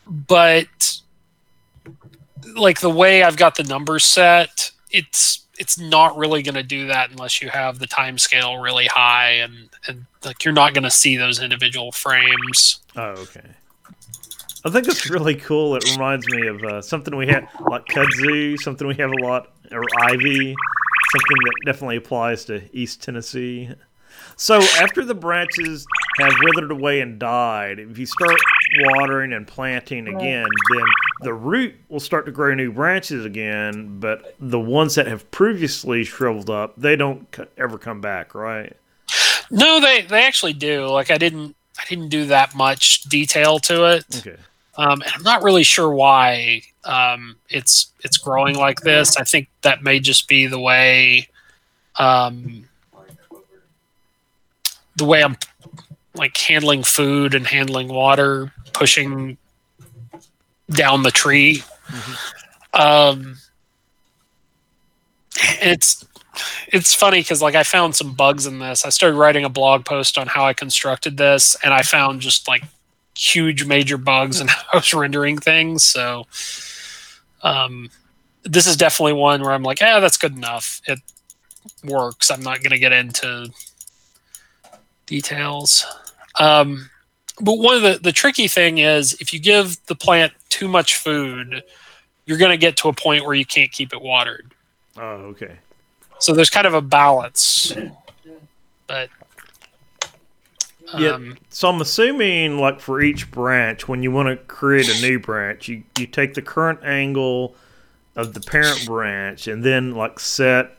[0.08, 1.00] But
[2.56, 6.88] like the way I've got the numbers set, it's it's not really going to do
[6.88, 10.84] that unless you have the time scale really high and and like you're not going
[10.84, 12.80] to see those individual frames.
[12.95, 13.41] Oh, okay.
[14.65, 15.75] I think it's really cool.
[15.75, 19.51] It reminds me of uh, something we have, like kudzu, something we have a lot,
[19.71, 20.56] or ivy,
[21.12, 23.69] something that definitely applies to East Tennessee.
[24.38, 25.86] So after the branches
[26.19, 28.39] have withered away and died, if you start
[28.80, 30.84] watering and planting again, then
[31.21, 33.99] the root will start to grow new branches again.
[33.99, 38.75] But the ones that have previously shriveled up, they don't ever come back, right?
[39.51, 40.88] No, they they actually do.
[40.88, 44.25] Like I didn't I didn't do that much detail to it.
[44.25, 44.38] Okay.
[44.77, 49.17] Um, and I'm not really sure why um, it's it's growing like this.
[49.17, 51.29] I think that may just be the way
[51.97, 52.67] um,
[54.95, 55.38] the way I'm
[56.13, 59.38] like handling food and handling water, pushing
[60.69, 61.63] down the tree.
[61.88, 62.81] Mm-hmm.
[62.81, 63.38] Um,
[65.61, 66.05] it's
[66.67, 68.85] it's funny because like I found some bugs in this.
[68.85, 72.47] I started writing a blog post on how I constructed this, and I found just
[72.47, 72.63] like
[73.17, 75.84] huge major bugs in how I was rendering things.
[75.86, 76.25] So
[77.41, 77.89] um,
[78.43, 80.82] this is definitely one where I'm like, yeah, that's good enough.
[80.88, 80.99] It
[81.84, 82.30] works.
[82.30, 83.49] I'm not going to get into
[85.06, 85.86] details.
[86.39, 86.89] Um,
[87.39, 90.95] but one of the, the tricky thing is if you give the plant too much
[90.95, 91.63] food,
[92.25, 94.54] you're going to get to a point where you can't keep it watered.
[94.97, 95.58] Oh, okay.
[96.19, 97.73] So there's kind of a balance.
[98.88, 99.10] But
[100.98, 101.12] yeah.
[101.12, 105.19] Um, so I'm assuming, like for each branch, when you want to create a new
[105.19, 107.56] branch, you you take the current angle
[108.15, 110.78] of the parent branch and then like set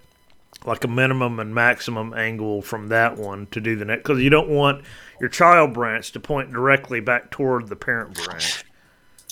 [0.64, 4.31] like a minimum and maximum angle from that one to do the next because you
[4.31, 4.85] don't want
[5.21, 8.64] your child branch to point directly back toward the parent branch.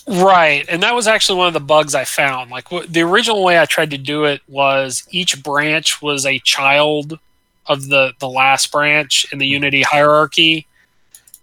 [0.06, 2.50] Right, and that was actually one of the bugs I found.
[2.50, 7.18] Like the original way I tried to do it was each branch was a child
[7.66, 10.66] of the the last branch in the Unity hierarchy,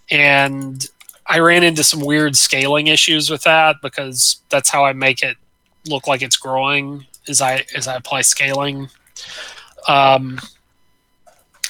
[0.10, 0.88] and
[1.26, 5.38] I ran into some weird scaling issues with that because that's how I make it
[5.88, 8.90] look like it's growing as I as I apply scaling.
[9.88, 10.40] Um,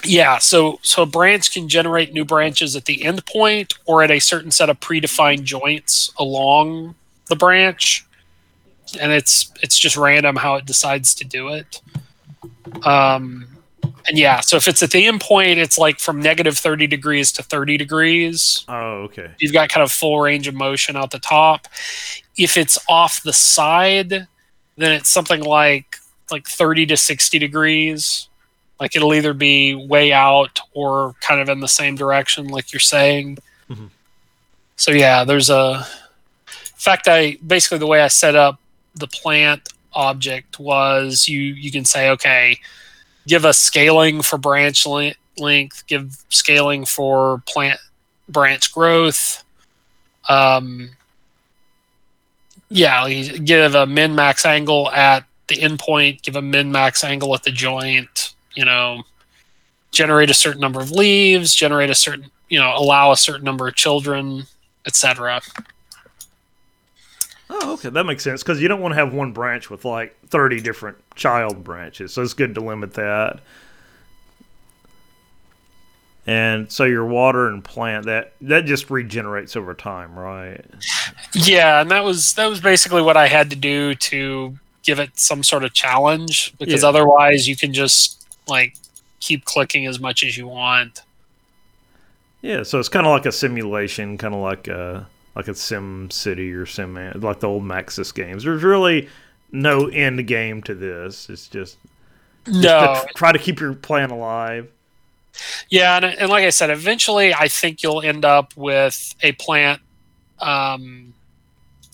[0.03, 4.11] yeah, so so a branch can generate new branches at the end point or at
[4.11, 6.95] a certain set of predefined joints along
[7.27, 8.05] the branch,
[8.99, 11.81] and it's it's just random how it decides to do it.
[12.83, 13.47] Um,
[14.07, 17.31] and yeah, so if it's at the end point, it's like from negative 30 degrees
[17.33, 18.65] to 30 degrees.
[18.67, 19.31] Oh, okay.
[19.39, 21.67] You've got kind of full range of motion out the top.
[22.37, 24.27] If it's off the side,
[24.77, 25.97] then it's something like
[26.31, 28.29] like 30 to 60 degrees.
[28.79, 32.79] Like it'll either be way out or kind of in the same direction, like you're
[32.79, 33.37] saying.
[33.69, 33.87] Mm-hmm.
[34.75, 35.85] So yeah, there's a.
[36.47, 38.59] In fact, I basically the way I set up
[38.95, 42.59] the plant object was you you can say okay
[43.27, 44.85] give us scaling for branch
[45.37, 47.79] length, give scaling for plant
[48.29, 49.43] branch growth.
[50.29, 50.91] Um,
[52.69, 57.43] yeah, give a min max angle at the endpoint, give a min max angle at
[57.43, 59.03] the joint, you know,
[59.91, 63.67] generate a certain number of leaves, generate a certain, you know, allow a certain number
[63.67, 64.43] of children,
[64.85, 65.41] etc.
[67.49, 70.15] Oh, okay, that makes sense because you don't want to have one branch with like
[70.29, 73.39] thirty different child branches, so it's good to limit that.
[76.27, 80.63] And so your water and plant that that just regenerates over time, right?
[81.33, 85.17] Yeah, and that was that was basically what I had to do to give it
[85.19, 86.89] some sort of challenge because Yeah.
[86.89, 88.75] otherwise you can just like
[89.19, 91.01] keep clicking as much as you want.
[92.41, 96.11] Yeah, so it's kind of like a simulation, kind of like a like a Sim
[96.11, 98.43] City or Sim like the old Maxis games.
[98.43, 99.09] There's really
[99.51, 101.29] no end game to this.
[101.29, 101.77] It's just,
[102.45, 104.69] just No, to try to keep your plan alive.
[105.69, 109.81] Yeah, and, and like I said, eventually I think you'll end up with a plant.
[110.39, 111.13] Um,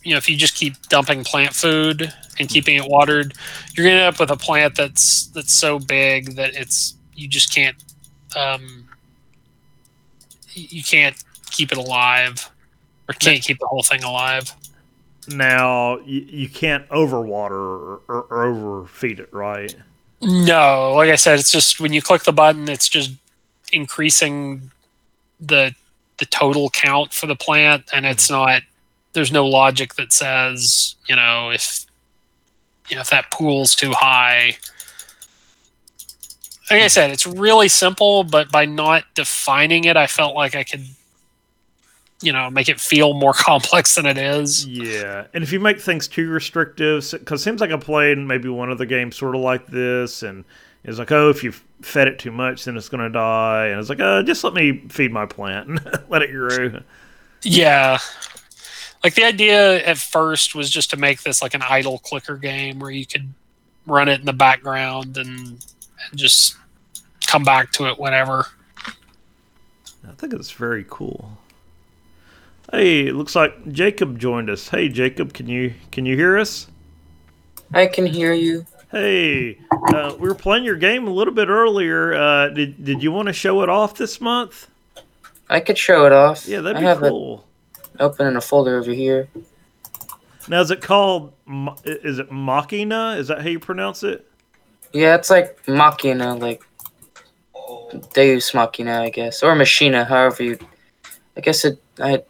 [0.04, 3.34] you know, if you just keep dumping plant food and keeping it watered,
[3.74, 7.54] you're gonna end up with a plant that's that's so big that it's you just
[7.54, 7.76] can't
[8.36, 8.88] um,
[10.54, 11.16] you can't
[11.52, 12.50] keep it alive
[13.08, 14.54] or can't keep the whole thing alive.
[15.28, 19.76] Now you, you can't overwater or, or, or overfeed it, right?
[20.22, 23.12] No, like I said, it's just when you click the button, it's just
[23.72, 24.72] increasing
[25.40, 25.76] the
[26.18, 28.34] the total count for the plant, and it's mm-hmm.
[28.34, 28.62] not.
[29.14, 31.86] There's no logic that says you know if
[32.90, 34.58] you know if that pool's too high.
[36.70, 40.66] Like I said, it's really simple, but by not defining it, I felt like I
[40.66, 40.86] could,
[42.22, 44.66] you know, make it feel more complex than it is.
[44.66, 48.50] Yeah, and if you make things too restrictive, because it seems like I played maybe
[48.50, 50.44] one other game sort of like this, and
[50.84, 51.52] it's like, oh, if you
[51.82, 54.54] fed it too much, then it's going to die, and it's like, uh, just let
[54.54, 56.82] me feed my plant and let it grow.
[57.44, 58.00] Yeah.
[59.04, 62.80] Like the idea at first was just to make this like an idle clicker game
[62.80, 63.32] where you could
[63.86, 66.56] run it in the background and, and just
[67.26, 68.48] come back to it whenever.
[68.86, 71.38] I think it's very cool.
[72.72, 74.68] Hey, it looks like Jacob joined us.
[74.68, 76.68] Hey, Jacob, can you can you hear us?
[77.74, 78.66] I can hear you.
[78.92, 79.60] Hey,
[79.94, 82.14] uh, we were playing your game a little bit earlier.
[82.14, 84.68] Uh, did did you want to show it off this month?
[85.50, 86.46] I could show it off.
[86.46, 87.46] Yeah, that'd I be have cool.
[87.78, 89.30] it open in a folder over here.
[90.50, 91.34] Now, is it called?
[91.86, 93.16] Is it Machina?
[93.18, 94.26] Is that how you pronounce it?
[94.94, 96.62] Yeah, it's like Machina, like
[98.14, 100.60] Deus Machina, I guess, or Machina, however you.
[101.36, 101.82] I guess it.
[102.00, 102.24] I.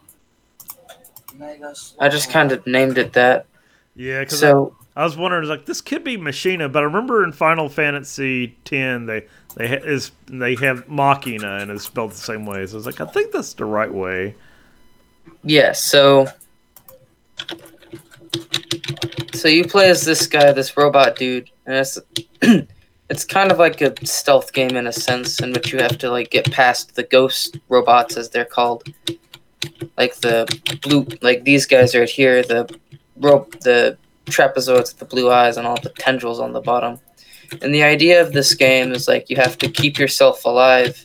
[1.98, 3.46] I just uh, kind of named it that.
[3.94, 7.24] Yeah, because So I, I was wondering, like, this could be Machina, but I remember
[7.24, 8.70] in Final Fantasy X,
[9.06, 12.66] they they ha- is they have Machina and it's spelled the same way.
[12.66, 14.34] So I was like, I think that's the right way.
[15.42, 16.28] yeah, so.
[19.34, 21.98] So you play as this guy, this robot dude, and it's
[23.08, 26.10] it's kind of like a stealth game in a sense, in which you have to
[26.10, 28.84] like get past the ghost robots, as they're called,
[29.96, 30.46] like the
[30.82, 32.68] blue, like these guys right here, the
[33.16, 36.98] rope, the trapezoids, the blue eyes, and all the tendrils on the bottom.
[37.62, 41.02] And the idea of this game is like you have to keep yourself alive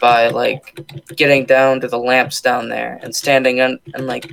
[0.00, 0.78] by like
[1.16, 4.30] getting down to the lamps down there and standing on and like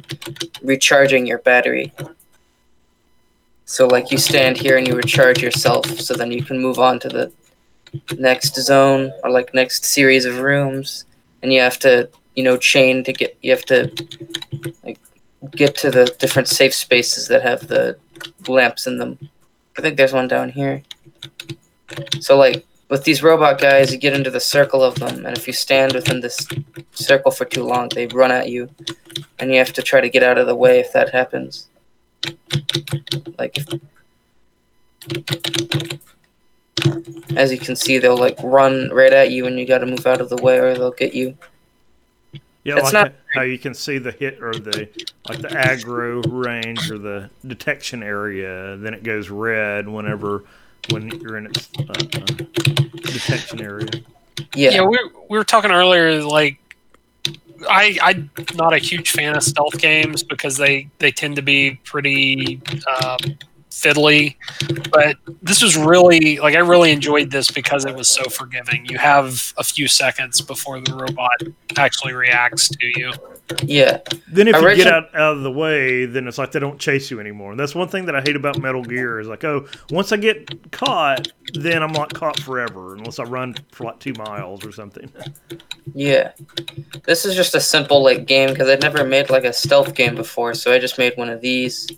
[0.61, 1.93] recharging your battery.
[3.65, 6.99] So like you stand here and you recharge yourself so then you can move on
[6.99, 7.31] to the
[8.17, 11.05] next zone or like next series of rooms
[11.41, 13.91] and you have to, you know, chain to get you have to
[14.83, 14.99] like
[15.51, 17.97] get to the different safe spaces that have the
[18.47, 19.17] lamps in them.
[19.77, 20.83] I think there's one down here.
[22.19, 25.47] So like with these robot guys, you get into the circle of them, and if
[25.47, 26.47] you stand within this
[26.91, 28.69] circle for too long, they run at you,
[29.39, 31.67] and you have to try to get out of the way if that happens.
[33.39, 33.57] Like,
[37.35, 40.05] as you can see, they'll like run right at you, and you got to move
[40.05, 41.35] out of the way, or they'll get you.
[42.63, 44.87] Yeah, It's like not- how you can see the hit or the
[45.27, 48.77] like the aggro range or the detection area.
[48.77, 50.45] Then it goes red whenever
[50.89, 52.25] when you're in its uh, uh,
[53.11, 53.87] detection area.
[54.55, 54.97] Yeah, Yeah, we,
[55.29, 56.57] we were talking earlier, like,
[57.69, 61.75] I, I'm not a huge fan of stealth games because they, they tend to be
[61.85, 62.61] pretty
[63.01, 63.17] um,
[63.73, 64.35] fiddly.
[64.91, 68.85] But this was really like I really enjoyed this because it was so forgiving.
[68.85, 71.41] You have a few seconds before the robot
[71.75, 73.11] actually reacts to you.
[73.63, 73.99] Yeah.
[74.31, 76.79] Then if you Origin- get out, out of the way, then it's like they don't
[76.79, 77.51] chase you anymore.
[77.51, 80.17] And that's one thing that I hate about Metal Gear is like, oh, once I
[80.17, 84.71] get caught, then I'm not caught forever unless I run for like two miles or
[84.71, 85.11] something.
[85.93, 86.31] Yeah.
[87.05, 90.15] This is just a simple like game because I'd never made like a stealth game
[90.15, 91.89] before, so I just made one of these.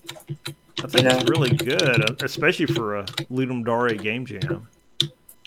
[0.83, 4.67] I think it's really good, uh, especially for a Ludum Dare game jam.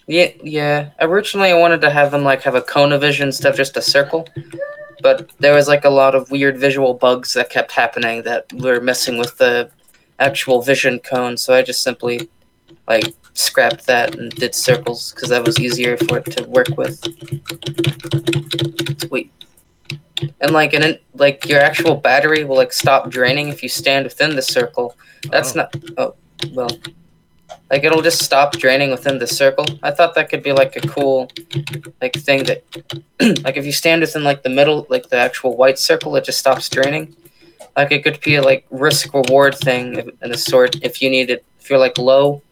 [0.07, 0.91] Yeah, yeah.
[1.01, 3.77] Originally, I wanted to have them like have a cone of vision instead of just
[3.77, 4.27] a circle,
[5.03, 8.81] but there was like a lot of weird visual bugs that kept happening that were
[8.81, 9.71] messing with the
[10.19, 11.37] actual vision cone.
[11.37, 12.29] So I just simply
[12.89, 16.99] like scrapped that and did circles because that was easier for it to work with.
[19.03, 19.31] Sweet.
[20.41, 24.35] And like an like your actual battery will like stop draining if you stand within
[24.37, 24.97] the circle.
[25.31, 25.59] That's Oh.
[25.61, 25.75] not.
[25.97, 26.15] Oh
[26.53, 26.71] well.
[27.71, 29.65] Like it'll just stop draining within the circle.
[29.83, 31.31] I thought that could be like a cool,
[32.01, 32.63] like thing that,
[33.45, 36.39] like if you stand within like the middle, like the actual white circle, it just
[36.39, 37.15] stops draining.
[37.77, 40.77] Like it could be a like risk reward thing in a sort.
[40.83, 42.43] If you needed, if you're like low,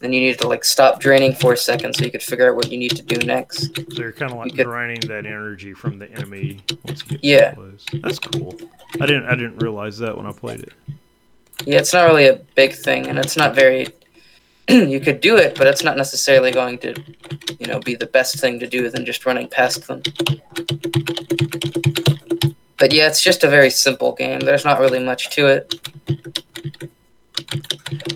[0.00, 2.56] then you need to like stop draining for a second so you could figure out
[2.56, 3.74] what you need to do next.
[3.76, 7.18] So you're kind of like You could- draining that energy from the enemy once you
[7.18, 7.54] get Yeah.
[7.54, 7.84] close.
[8.02, 8.54] That's cool.
[9.00, 10.72] I didn't I didn't realize that when I played it.
[11.64, 13.88] Yeah, it's not really a big thing, and it's not very.
[14.68, 16.92] you could do it, but it's not necessarily going to,
[17.58, 20.02] you know, be the best thing to do than just running past them.
[22.78, 24.40] But yeah, it's just a very simple game.
[24.40, 25.74] There's not really much to it.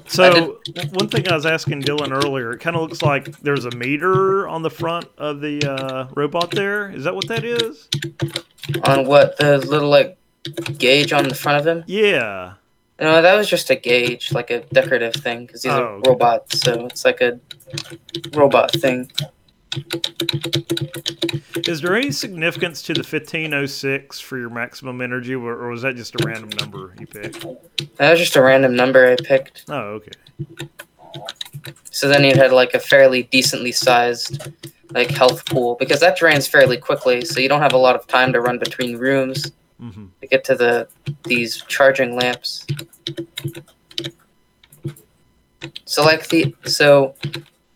[0.07, 0.59] So
[0.93, 4.49] one thing I was asking Dylan earlier, it kind of looks like there's a meter
[4.49, 6.51] on the front of the uh, robot.
[6.51, 7.89] There is that what that is?
[8.85, 10.18] On what the little like
[10.79, 11.85] gauge on the front of him?
[11.87, 12.55] Yeah.
[12.99, 16.59] No, that was just a gauge, like a decorative thing, because he's Oh, robot, okay.
[16.59, 17.41] so it's like a
[18.35, 19.11] robot thing.
[21.68, 25.97] Is there any significance to the 1506 for your maximum energy, or, or was that
[25.97, 27.43] just a random number you picked?
[27.97, 29.64] That was just a random number I picked.
[29.68, 30.11] Oh, okay.
[31.91, 34.49] So then you had like a fairly decently sized
[34.93, 38.07] like health pool because that drains fairly quickly, so you don't have a lot of
[38.07, 40.89] time to run between rooms hmm to get to the
[41.25, 42.66] these charging lamps.
[45.85, 47.14] So like the so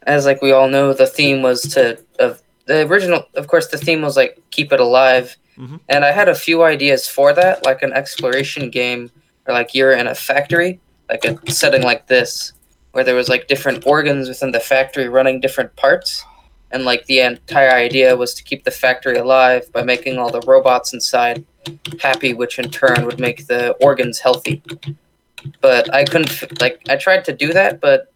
[0.07, 3.79] as like we all know the theme was to of the original of course the
[3.79, 5.37] theme was like keep it alive.
[5.59, 5.81] Mhm.
[5.89, 9.11] And I had a few ideas for that, like an exploration game
[9.47, 12.53] or like you're in a factory, like a setting like this
[12.95, 16.25] where there was like different organs within the factory running different parts
[16.71, 20.41] and like the entire idea was to keep the factory alive by making all the
[20.43, 21.45] robots inside
[22.01, 24.63] happy which in turn would make the organs healthy
[25.61, 28.13] but i couldn't like i tried to do that but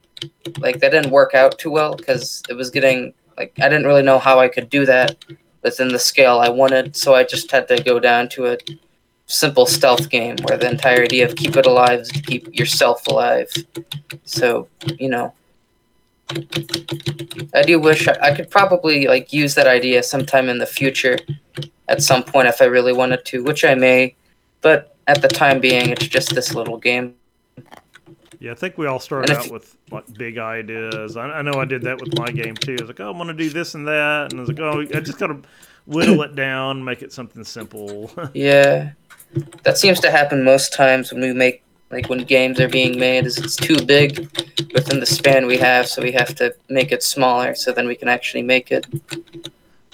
[0.58, 4.02] like that didn't work out too well because it was getting like i didn't really
[4.02, 5.16] know how i could do that
[5.62, 8.58] within the scale i wanted so i just had to go down to a
[9.28, 13.06] simple stealth game where the entire idea of keep it alive is to keep yourself
[13.06, 13.50] alive.
[14.24, 15.34] So you know.
[17.54, 21.18] I do wish I, I could probably like use that idea sometime in the future
[21.88, 24.14] at some point if i really wanted to which i may
[24.60, 27.14] but at the time being it's just this little game
[28.40, 31.16] Yeah, I think we all started out with like big ideas.
[31.16, 32.76] I, I know I did that with my game too.
[32.78, 34.80] I was like, oh, I'm gonna do this and that, and I was like, oh,
[34.80, 35.40] I just gotta
[35.86, 38.10] whittle it down, make it something simple.
[38.34, 38.90] yeah
[39.62, 43.24] that seems to happen most times when we make like when games are being made
[43.24, 44.18] is it's too big
[44.74, 47.94] within the span we have so we have to make it smaller so then we
[47.94, 48.86] can actually make it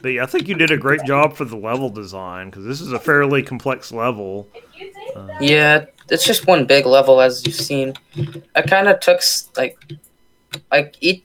[0.04, 2.82] but yeah, I think you did a great job for the level design because this
[2.82, 4.46] is a fairly complex level.
[5.16, 7.94] Uh, Yeah, it's just one big level as you've seen.
[8.54, 9.22] I kind of took
[9.56, 9.78] like
[10.70, 11.24] like each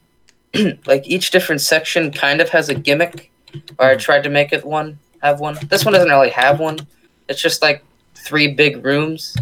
[0.88, 3.30] like each different section kind of has a gimmick,
[3.78, 5.58] or I tried to make it one have one.
[5.68, 6.80] This one doesn't really have one.
[7.28, 7.84] It's just like
[8.16, 9.36] three big rooms,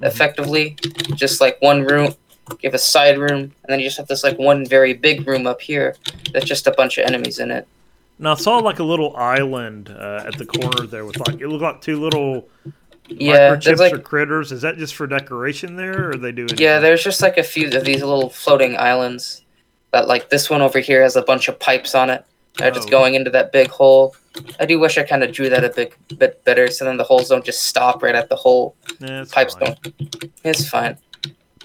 [0.00, 0.76] effectively,
[1.14, 2.12] just like one room.
[2.48, 5.28] You have a side room, and then you just have this like one very big
[5.28, 5.94] room up here.
[6.32, 7.68] That's just a bunch of enemies in it.
[8.20, 11.48] Now I saw like a little island uh, at the corner there with like it
[11.48, 12.48] looked like two little
[13.08, 14.52] Yeah, microchips there's like or critters.
[14.52, 16.50] Is that just for decoration there, or are they doing?
[16.56, 19.44] Yeah, there's just like a few of these little floating islands.
[19.92, 22.24] That like this one over here has a bunch of pipes on it.
[22.58, 22.90] They're just Oh.
[22.90, 24.14] going into that big hole.
[24.60, 27.04] I do wish I kind of drew that a bit bit better, so then the
[27.04, 28.76] holes don't just stop right at the hole.
[29.00, 29.76] Yeah, Pipes fine.
[29.82, 30.32] don't.
[30.44, 30.96] It's fine.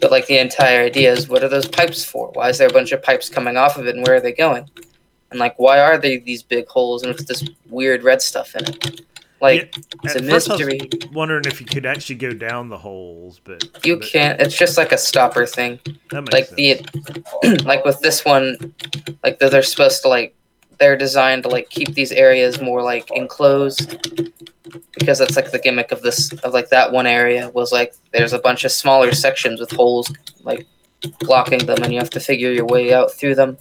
[0.02, 2.30] But like the entire idea is, what are those pipes for?
[2.34, 4.34] Why is there a bunch of pipes coming off of it, and where are they
[4.34, 4.70] going?
[5.36, 8.64] And like, why are they these big holes, and what's this weird red stuff in
[8.64, 9.02] it?
[9.42, 10.90] Like At it's a first I was mystery.
[11.12, 14.40] wondering if you could actually go down the holes, but You but can't.
[14.40, 15.82] It's just like a stopper thing.
[16.32, 16.52] Like sense.
[16.52, 18.74] the like with this one,
[19.26, 20.34] like they're supposed to like
[20.80, 23.98] they're designed to like keep these areas more like enclosed
[24.98, 28.32] because that's like the gimmick of this of like that one area was like there's
[28.32, 30.14] a bunch of smaller sections with holes
[30.44, 30.66] like
[31.20, 33.58] blocking them and you have to figure your way out through them.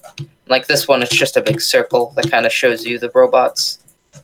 [0.49, 3.79] Like this one, it's just a big circle that kind of shows you the robots.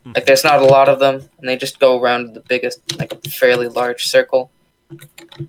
[0.04, 0.26] Like hmm.
[0.26, 3.30] there's not a lot of them, and they just go around the biggest, like a
[3.30, 4.50] fairly large circle.
[4.90, 5.48] And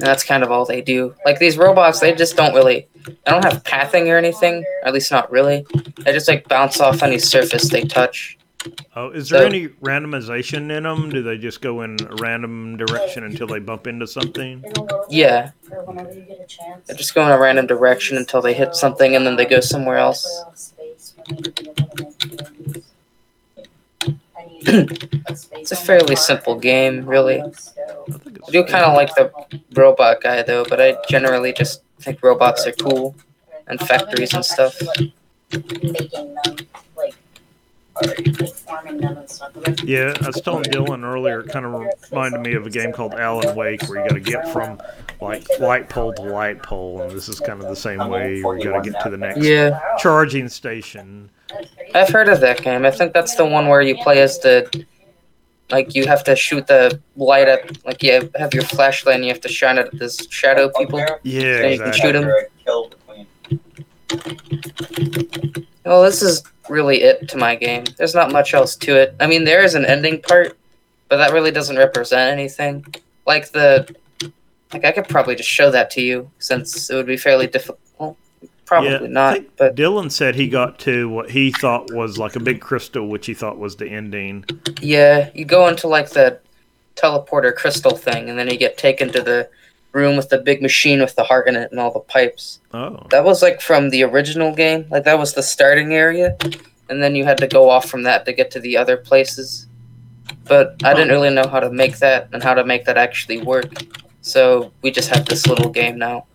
[0.00, 1.14] that's kind of all they do.
[1.24, 4.64] Like these robots, they just don't really, they don't have pathing or anything.
[4.82, 5.66] Or at least not really.
[5.98, 8.37] They just like bounce off any surface they touch.
[8.96, 11.10] Oh, is there so- any randomization in them?
[11.10, 14.64] Do they just go in a random direction until they bump into something?
[15.08, 16.86] Yeah, Or whenever you get a chance.
[16.88, 19.60] they just go in a random direction until they hit something, and then they go
[19.60, 20.26] somewhere else.
[24.60, 27.40] It's a fairly simple game, really.
[27.40, 29.32] I I do kind of like the
[29.74, 33.14] robot guy though, but I generally just think robots are cool.
[33.68, 34.80] and factories and stuff.
[35.52, 36.74] Making them, like, or like forming them and stuff.
[36.96, 37.14] Like,
[39.84, 43.14] Yeah, I was telling Dylan earlier, it kind of reminded me of a game called
[43.14, 44.80] Alan Wake, where you got to get from
[45.20, 48.42] like light pole to light pole, and this is kind of the same way.
[48.42, 51.30] where You got to get to the next Yeah, charging station.
[51.94, 52.84] I've heard of that game.
[52.84, 54.84] I think that's the one where you play as the
[55.70, 59.30] like you have to shoot the light at like you have your flashlight and you
[59.30, 60.98] have to shine it at this shadow people.
[60.98, 62.00] Yeah, Yeah, you can exactly.
[62.00, 62.30] shoot 'em.
[62.64, 63.26] Kill between.
[65.84, 67.84] Well, this is really it to my game.
[67.96, 69.14] There's not much else to it.
[69.20, 70.56] I mean, there is an ending part,
[71.08, 72.84] but that really doesn't represent anything.
[73.26, 73.94] Like the
[74.72, 77.80] like I could probably just show that to you since it would be fairly difficult.
[77.98, 78.16] Well,
[78.64, 82.40] probably Yeah, not, but Dylan said he got to what he thought was like a
[82.40, 84.44] big crystal, which he thought was the ending.
[84.80, 86.38] Yeah, you go into like the
[86.96, 89.48] teleporter crystal thing, and then you get taken to the
[89.92, 92.60] room with the big machine with the heart in it and all the pipes.
[92.72, 94.86] Oh, That was like from the original game.
[94.90, 96.36] Like that was the starting area,
[96.88, 99.66] and then you had to go off from that to get to the other places.
[100.44, 101.14] But I didn't oh.
[101.14, 103.72] really know how to make that and how to make that actually work.
[104.20, 106.26] So we just have this little game now.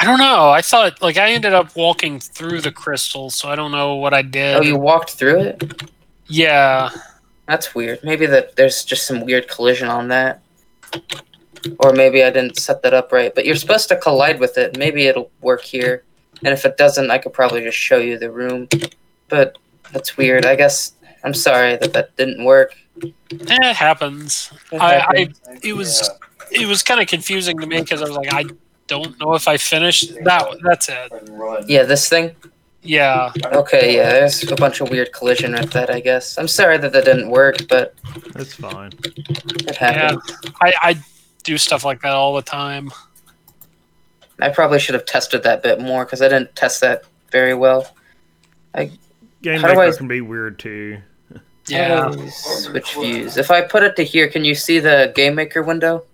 [0.00, 0.50] I don't know.
[0.50, 4.14] I thought like I ended up walking through the crystal, so I don't know what
[4.14, 4.56] I did.
[4.56, 5.82] Oh, you walked through it?
[6.26, 6.90] yeah.
[7.46, 8.00] That's weird.
[8.04, 10.42] Maybe that there's just some weird collision on that.
[11.80, 13.34] Or maybe I didn't set that up right.
[13.34, 14.76] But you're supposed to collide with it.
[14.78, 16.04] Maybe it'll work here.
[16.44, 18.68] And if it doesn't, I could probably just show you the room.
[19.28, 19.58] But
[19.92, 20.46] that's weird.
[20.46, 20.92] I guess
[21.24, 22.74] I'm sorry that that didn't work.
[23.02, 24.52] Eh, It happens.
[24.72, 25.28] It I, I
[25.62, 26.08] it was
[26.50, 28.44] it was kind of confusing to me because I was like, I
[28.86, 30.48] don't know if I finished that.
[30.62, 31.12] That's it.
[31.68, 32.34] Yeah, this thing.
[32.82, 33.32] Yeah.
[33.46, 35.90] Okay, yeah, there's a bunch of weird collision with that.
[35.90, 36.38] I guess.
[36.38, 37.94] I'm sorry that that didn't work, but
[38.32, 38.92] that's fine.
[39.04, 40.16] it Yeah.
[40.62, 41.02] I, I
[41.48, 42.90] do stuff like that all the time.
[44.40, 47.92] I probably should have tested that bit more because I didn't test that very well.
[48.76, 50.98] Game Maker I- can be weird too.
[51.68, 52.02] Yeah.
[52.02, 53.36] How do I Switch views.
[53.36, 56.04] If I put it to here, can you see the Game Maker window?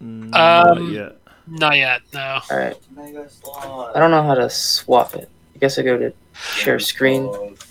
[0.00, 1.16] Not Um, yet.
[1.46, 2.00] Not yet.
[2.12, 2.40] No.
[2.50, 2.76] All right.
[2.98, 5.28] I don't know how to swap it.
[5.54, 6.12] I guess I go to
[6.56, 7.30] share screen.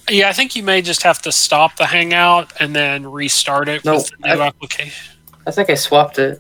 [0.09, 3.83] Yeah, I think you may just have to stop the Hangout and then restart it
[3.83, 5.11] No, with the new I- application.
[5.47, 6.39] I think I swapped it.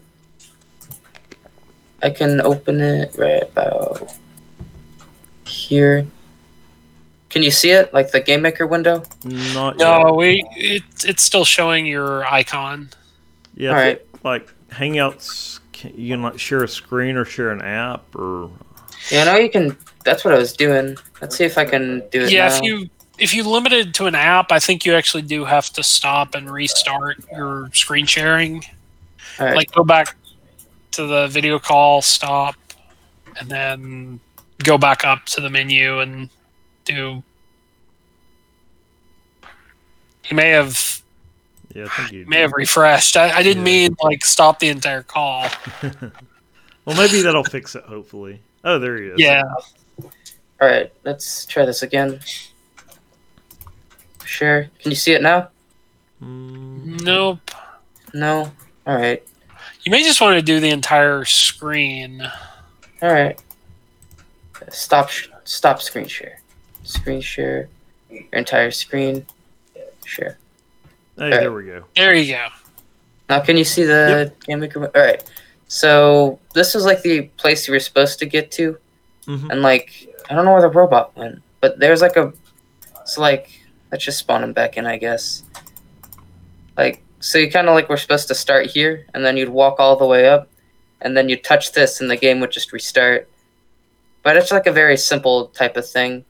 [2.03, 4.13] I can open it right about
[5.45, 6.05] here.
[7.29, 7.93] Can you see it?
[7.93, 9.03] Like the Game Maker window?
[9.23, 10.15] Not No, yet.
[10.15, 12.89] we it, it's still showing your icon.
[13.55, 17.61] Yeah, I All like Hangouts, can, you can like share a screen or share an
[17.61, 18.51] app or.
[19.11, 19.75] Yeah, I know you can.
[20.03, 20.97] That's what I was doing.
[21.21, 22.55] Let's see if I can do it Yeah, now.
[22.57, 25.69] if you if you limit it to an app, I think you actually do have
[25.71, 28.63] to stop and restart your screen sharing.
[29.39, 29.55] All right.
[29.55, 30.15] Like go back
[30.93, 32.55] to the video call, stop,
[33.39, 34.19] and then
[34.63, 36.29] go back up to the menu and
[36.85, 37.21] do.
[40.29, 41.01] You may have
[41.73, 42.25] Yeah, I think you.
[42.27, 43.17] may have refreshed.
[43.17, 43.89] I, I didn't Yeah.
[43.89, 45.47] mean like stop the entire call.
[46.85, 47.83] well, maybe that'll fix it.
[47.83, 48.39] Hopefully.
[48.63, 49.19] Oh, there he is.
[49.19, 49.43] Yeah,
[50.01, 50.09] All
[50.61, 50.91] right.
[51.03, 52.19] Let's try this again.
[54.23, 54.69] Share.
[54.79, 55.49] Can you see it now?
[56.23, 57.51] Mm, nope.
[58.13, 58.51] No.
[58.87, 59.21] All right.
[59.83, 62.21] You may just want to do the entire screen.
[63.01, 63.41] All right.
[64.69, 65.09] Stop.
[65.43, 66.39] Stop screen share.
[66.83, 67.67] Screen share.
[68.09, 69.25] Your entire screen.
[70.05, 70.37] Share.
[71.17, 71.83] hey, there we go.
[71.95, 72.47] There you go.
[73.29, 74.85] Now, can you see the Game Maker?
[74.85, 75.23] All right.
[75.67, 78.77] So this is like the place you were supposed to get to,
[79.25, 79.49] Mhm.
[79.49, 82.31] and like I don't know where the robot went, but there's like a.
[83.01, 83.49] It's like
[83.91, 85.43] let's just spawn him back in, I guess.
[86.77, 89.77] Like, so you kind of like were supposed to start here, and then you'd walk
[89.79, 90.49] all the way up,
[90.99, 93.29] and then you'd touch this, and the game would just restart.
[94.23, 96.25] But it's like a very simple type of thing.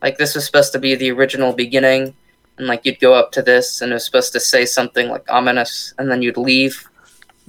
[0.00, 2.14] Like, this was supposed to be the original beginning,
[2.58, 5.28] and like you'd go up to this, and it was supposed to say something like
[5.28, 6.88] ominous, and then you'd leave,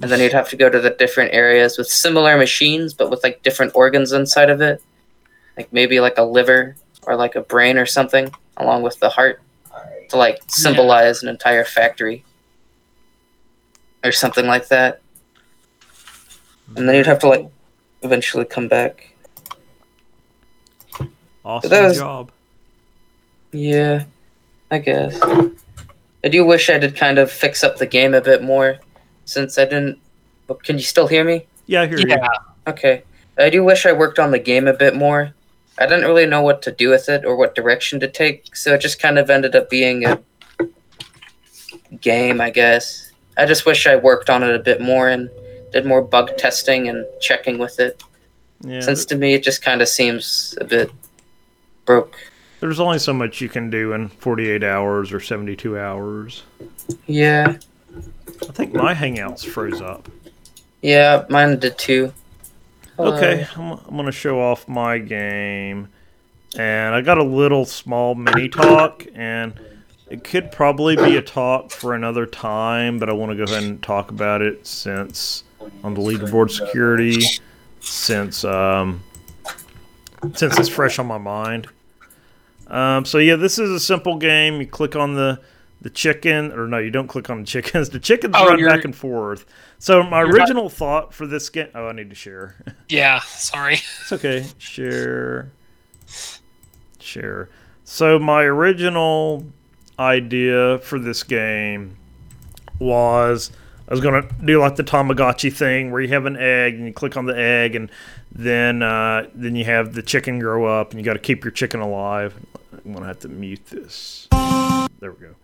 [0.00, 3.22] and then you'd have to go to the different areas with similar machines, but with
[3.22, 4.82] like different organs inside of it.
[5.56, 6.74] Like maybe like a liver
[7.06, 9.40] or like a brain or something, along with the heart
[10.08, 12.24] to like symbolize an entire factory
[14.04, 15.00] or something like that.
[16.76, 17.46] And then you'd have to like
[18.02, 19.14] eventually come back.
[21.44, 22.30] Awesome that was- job.
[23.54, 24.04] Yeah,
[24.70, 25.20] I guess.
[26.24, 28.78] I do wish I did kind of fix up the game a bit more
[29.26, 29.98] since I didn't.
[30.48, 31.44] oh, Can you still hear me?
[31.66, 32.06] Yeah, I hear you.
[32.08, 32.22] Yeah.
[32.22, 32.72] you.
[32.72, 33.02] Okay.
[33.38, 35.34] I do wish I worked on the game a bit more.
[35.78, 38.72] I didn't really know what to do with it or what direction to take, so
[38.74, 40.18] it just kind of ended up being a
[42.00, 43.11] game, I guess.
[43.36, 45.30] I just wish I worked on it a bit more and
[45.72, 48.02] did more bug testing and checking with it.
[48.60, 50.90] Yeah, Since to me, it just kind of seems a bit
[51.84, 52.16] broke.
[52.60, 56.42] there's only so much you can do in 48 hours or 72 hours.
[57.06, 57.56] Yeah.
[57.96, 60.08] I think my Hangouts froze up.
[60.80, 62.12] Yeah, mine did too.
[62.98, 65.88] Okay, Uh, I'm, I'm going to show off my game.
[66.56, 69.54] And I got a little small mini talk, and
[70.12, 73.62] it could probably be a talk for another time, but I want to go ahead
[73.64, 75.44] and talk about it since
[75.82, 77.20] on the leaderboard security,
[77.80, 79.02] since um,
[80.34, 81.66] since it's fresh on my mind.
[82.66, 84.60] Um, so yeah, this is a simple game.
[84.60, 85.40] You click on the
[85.80, 87.88] the chicken, or no, you don't click on the chickens.
[87.90, 89.46] The chickens Oh, run back and forth.
[89.78, 91.68] So my You're not- original thought for this game.
[91.74, 92.54] Oh, I need to share.
[92.88, 93.74] Yeah, sorry.
[94.02, 94.46] It's okay.
[94.58, 95.50] Share.
[97.00, 97.48] Share.
[97.84, 99.44] So my original
[99.98, 101.96] idea for this game
[102.78, 103.50] was
[103.88, 106.92] I was gonna do like the Tamagotchi thing where you have an egg and you
[106.92, 107.90] click on the egg and
[108.30, 111.50] then uh, then you have the chicken grow up and you got to keep your
[111.50, 112.34] chicken alive.
[112.84, 114.28] I'm gonna have to mute this.
[114.30, 115.34] There we go.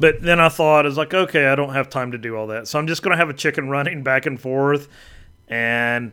[0.00, 2.46] But then I thought, I was like, okay, I don't have time to do all
[2.46, 2.66] that.
[2.66, 4.88] So I'm just going to have a chicken running back and forth.
[5.46, 6.12] And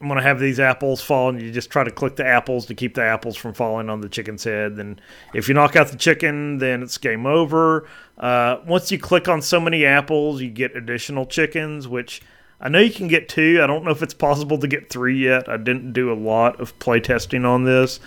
[0.00, 2.74] I'm to have these apples fall, and you just try to click the apples to
[2.74, 4.76] keep the apples from falling on the chicken's head.
[4.76, 5.00] Then
[5.32, 7.88] if you knock out the chicken, then it's game over.
[8.18, 12.20] Uh, once you click on so many apples, you get additional chickens, which
[12.60, 13.60] I know you can get two.
[13.62, 15.48] I don't know if it's possible to get three yet.
[15.48, 17.98] I didn't do a lot of play testing on this.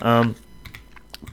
[0.00, 0.34] Um,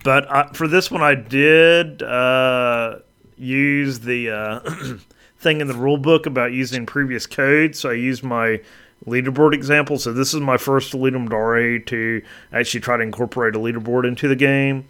[0.03, 2.99] but I, for this one, I did uh,
[3.37, 4.97] use the uh,
[5.39, 7.75] thing in the rule book about using previous code.
[7.75, 8.61] So I used my
[9.05, 9.97] leaderboard example.
[9.97, 12.21] So this is my first Ludum Dare to
[12.51, 14.85] actually try to incorporate a leaderboard into the game.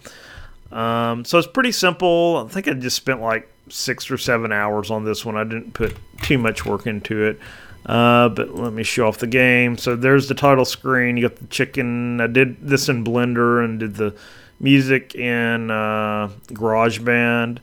[0.72, 2.44] Um, so it's pretty simple.
[2.46, 5.36] I think I just spent like six or seven hours on this one.
[5.36, 7.38] I didn't put too much work into it.
[7.84, 9.78] Uh, but let me show off the game.
[9.78, 11.16] So there's the title screen.
[11.16, 12.20] You got the chicken.
[12.20, 14.16] I did this in Blender and did the
[14.58, 17.58] music in uh, GarageBand,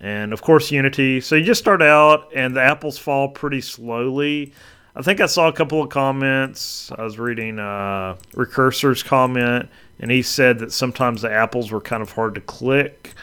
[0.00, 1.20] and of course Unity.
[1.20, 4.54] So you just start out, and the apples fall pretty slowly.
[4.94, 6.90] I think I saw a couple of comments.
[6.96, 9.68] I was reading uh, Recursor's comment,
[10.00, 13.14] and he said that sometimes the apples were kind of hard to click.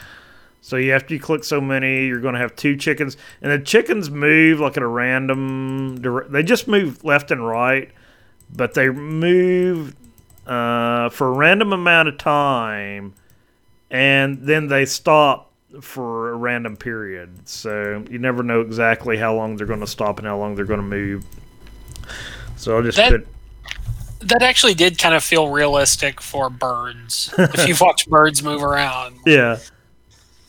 [0.62, 3.58] So you after you click so many, you're going to have two chickens, and the
[3.58, 5.96] chickens move like at a random.
[6.30, 7.90] They just move left and right,
[8.54, 9.94] but they move
[10.46, 13.14] uh, for a random amount of time,
[13.90, 15.52] and then they stop
[15.82, 17.46] for a random period.
[17.46, 20.64] So you never know exactly how long they're going to stop and how long they're
[20.64, 21.24] going to move.
[22.58, 23.26] So I'll just That- put
[24.28, 27.32] That actually did kind of feel realistic for birds.
[27.38, 29.16] if you've watched birds move around.
[29.24, 29.58] Yeah.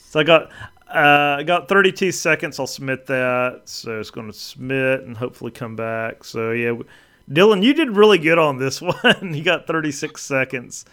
[0.09, 0.49] So I got
[0.87, 2.59] uh, I got 32 seconds.
[2.59, 3.61] I'll submit that.
[3.65, 6.23] So it's going to submit and hopefully come back.
[6.23, 6.73] So yeah,
[7.29, 9.33] Dylan, you did really good on this one.
[9.35, 10.85] you got 36 seconds.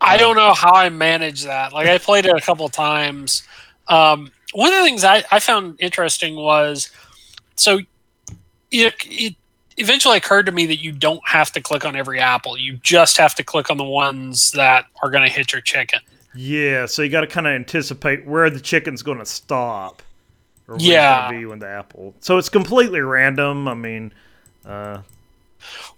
[0.00, 1.72] I don't know how I managed that.
[1.72, 3.42] Like I played it a couple times.
[3.88, 6.90] Um, one of the things I, I found interesting was
[7.56, 7.80] so
[8.70, 9.34] it, it
[9.80, 12.56] eventually occurred to me that you don't have to click on every apple.
[12.56, 16.00] You just have to click on the ones that are going to hit your chicken.
[16.34, 16.86] Yeah.
[16.86, 20.02] So you got to kind of anticipate where the chicken's going to stop.
[20.68, 21.22] Or where it's Yeah.
[21.26, 22.14] gonna be when the apple.
[22.20, 23.66] So it's completely random.
[23.66, 24.12] I mean,
[24.64, 24.98] uh,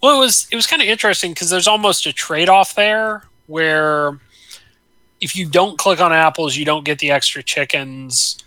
[0.00, 3.22] Well, it was it was kind of interesting because there's almost a trade off there
[3.48, 4.18] where
[5.20, 8.38] if you don't click on apples, you don't get the extra chickens.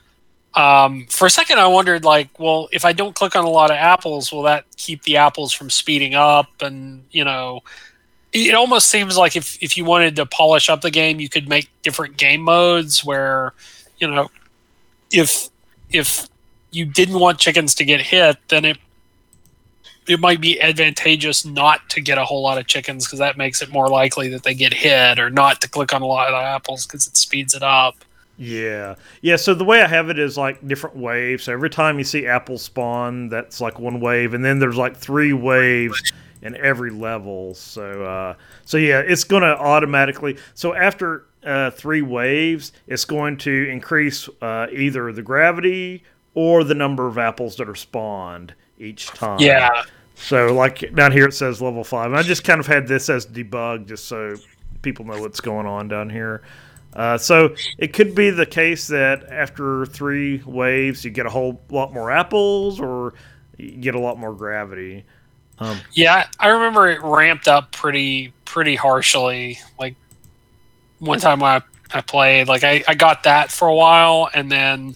[0.55, 3.71] Um, for a second, I wondered, like, well, if I don't click on a lot
[3.71, 6.47] of apples, will that keep the apples from speeding up?
[6.61, 7.61] And you know,
[8.31, 11.49] it, almost seems like if if you wanted to polish up the game, you could
[11.49, 13.53] make different game modes where,
[13.97, 14.29] you know,
[15.11, 15.49] if
[15.89, 16.27] if
[16.71, 18.77] you didn't want chickens to get hit, then it
[20.07, 23.61] it might be advantageous not to get a whole lot of chickens because that makes
[23.61, 26.35] it more likely that they get hit, or not to click on a lot of
[26.35, 28.04] apples because it speeds it up.
[28.37, 28.95] Yeah.
[29.21, 31.45] Yeah, so the way I have it is like different waves.
[31.45, 34.97] So every time you see apple spawn, that's like one wave, and then there's like
[34.97, 36.11] three waves
[36.41, 37.53] in every level.
[37.53, 43.37] So uh so yeah, it's going to automatically So after uh, three waves, it's going
[43.37, 49.07] to increase uh, either the gravity or the number of apples that are spawned each
[49.07, 49.39] time.
[49.39, 49.83] Yeah,
[50.15, 52.07] So like down here it says level five.
[52.07, 54.35] And I just kind of had this as debug just so
[54.81, 56.41] people know what's going on down here.
[56.95, 61.61] Uh, so it could be the case that after three waves you get a whole
[61.69, 63.13] lot more apples or
[63.57, 65.03] you get a lot more gravity.
[65.59, 66.27] Um, yeah.
[66.39, 69.59] I remember it ramped up pretty pretty harshly.
[69.79, 69.95] Like
[70.99, 71.61] one time I
[71.93, 74.95] I played, like I, I got that for a while, and then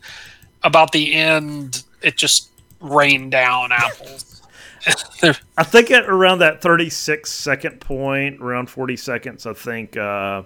[0.63, 2.49] about the end, it just
[2.81, 4.41] rained down apples.
[5.57, 10.43] I think at around that 36 second point, around 40 seconds, I think uh,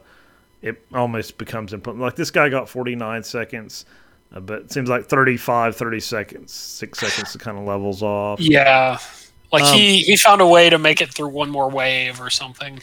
[0.64, 2.02] it almost becomes important.
[2.02, 3.86] Like this guy got 49 seconds,
[4.34, 8.40] uh, but it seems like 35, 30 seconds, six seconds, it kind of levels off.
[8.40, 8.98] yeah,
[9.52, 12.30] like Um, he he found a way to make it through one more wave or
[12.30, 12.82] something.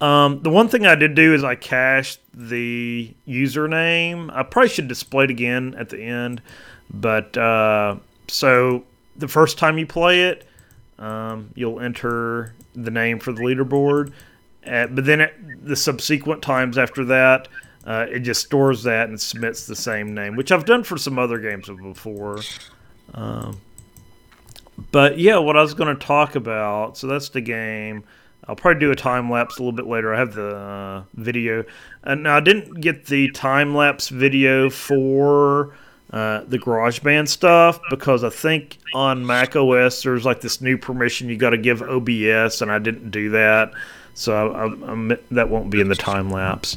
[0.00, 4.30] Um, the one thing I did do is I cached the username.
[4.32, 6.40] I probably should display it again at the end,
[6.88, 7.96] but uh,
[8.28, 8.84] so
[9.16, 10.46] the first time you play it,
[10.98, 14.12] um, you'll enter the name for the leaderboard.
[14.66, 15.34] Uh, but then at
[15.64, 17.48] the subsequent times after that,
[17.84, 21.18] uh, it just stores that and submits the same name, which I've done for some
[21.18, 22.40] other games before.
[23.14, 23.60] Um,
[24.90, 26.96] but yeah, what I was going to talk about.
[26.96, 28.04] So that's the game.
[28.46, 30.12] I'll probably do a time lapse a little bit later.
[30.12, 31.64] I have the uh, video.
[32.02, 35.74] And now I didn't get the time lapse video for
[36.12, 41.28] uh, the GarageBand stuff because I think on Mac OS there's like this new permission
[41.28, 43.72] you got to give OBS, and I didn't do that,
[44.14, 46.76] so I, I, I'm- that won't be in the time lapse.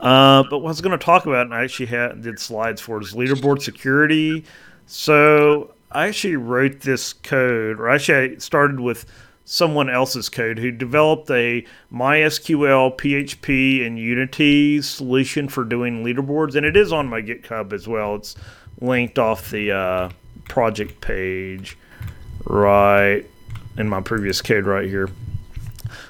[0.00, 2.80] Uh, but what I was going to talk about, and I actually had did slides
[2.80, 4.44] for, is leaderboard security.
[4.86, 9.06] So I actually wrote this code, or actually I started with
[9.46, 16.66] someone else's code who developed a MySQL, PHP, and Unity solution for doing leaderboards, and
[16.66, 18.16] it is on my GitHub as well.
[18.16, 18.36] It's
[18.80, 20.10] linked off the uh,
[20.48, 21.78] project page
[22.44, 23.24] right
[23.78, 25.08] in my previous code right here.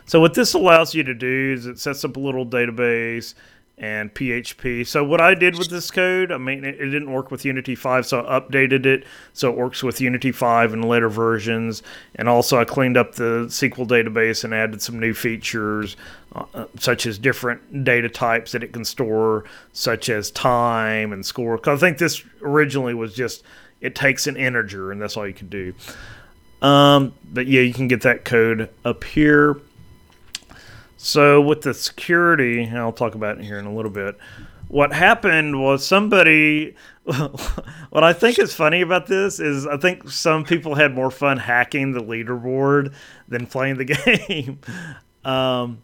[0.07, 3.35] So what this allows you to do is it sets up a little database
[3.77, 4.87] and PHP.
[4.87, 8.07] So what I did with this code, I mean, it, didn't work with Unity 5,
[8.07, 11.83] so I updated it so it works with Unity 5 and later versions.
[12.15, 15.97] And also I cleaned up the SQL database and added some new features,
[16.37, 21.57] uh, such as different data types that it can store, such as time and score.
[21.57, 23.43] Because I think this originally was just
[23.81, 25.75] it takes an integer and that's all you can do.
[26.63, 29.61] Um, but yeah, you can get that code up here.
[31.05, 34.17] So with the security, I'll talk about it here in a little bit.
[34.69, 36.77] What happened was somebody.
[37.05, 41.37] what I think is funny about this is I think some people had more fun
[41.37, 42.95] hacking the leaderboard
[43.29, 43.85] than playing the
[44.31, 44.61] game.
[45.27, 45.83] um,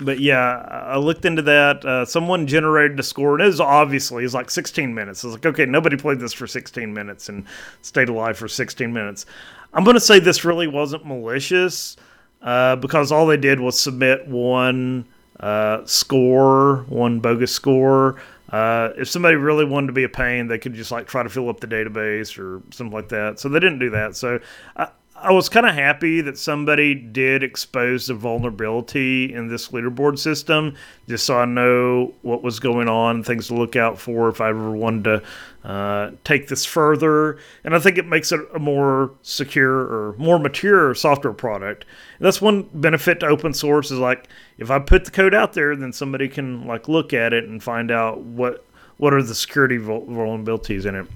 [0.00, 1.82] but yeah, I looked into that.
[1.82, 5.24] Uh, someone generated a score, and it was obviously it was like 16 minutes.
[5.24, 7.46] I was like, okay, nobody played this for 16 minutes and
[7.80, 9.24] stayed alive for 16 minutes.
[9.72, 11.96] I'm going to say this really wasn't malicious
[12.42, 15.06] uh, because all they did was submit one
[15.40, 18.20] uh, score, one bogus score.
[18.50, 21.28] Uh, if somebody really wanted to be a pain, they could just like try to
[21.28, 23.38] fill up the database or something like that.
[23.38, 24.16] So they didn't do that.
[24.16, 24.40] So
[24.76, 24.88] I,
[25.20, 30.76] I was kind of happy that somebody did expose the vulnerability in this leaderboard system,
[31.08, 34.50] just so I know what was going on, things to look out for if I
[34.50, 37.38] ever wanted to uh, take this further.
[37.64, 41.84] And I think it makes it a more secure or more mature software product.
[42.18, 45.52] And that's one benefit to open source is like if I put the code out
[45.52, 48.64] there, then somebody can like look at it and find out what
[48.98, 51.06] what are the security vulnerabilities in it.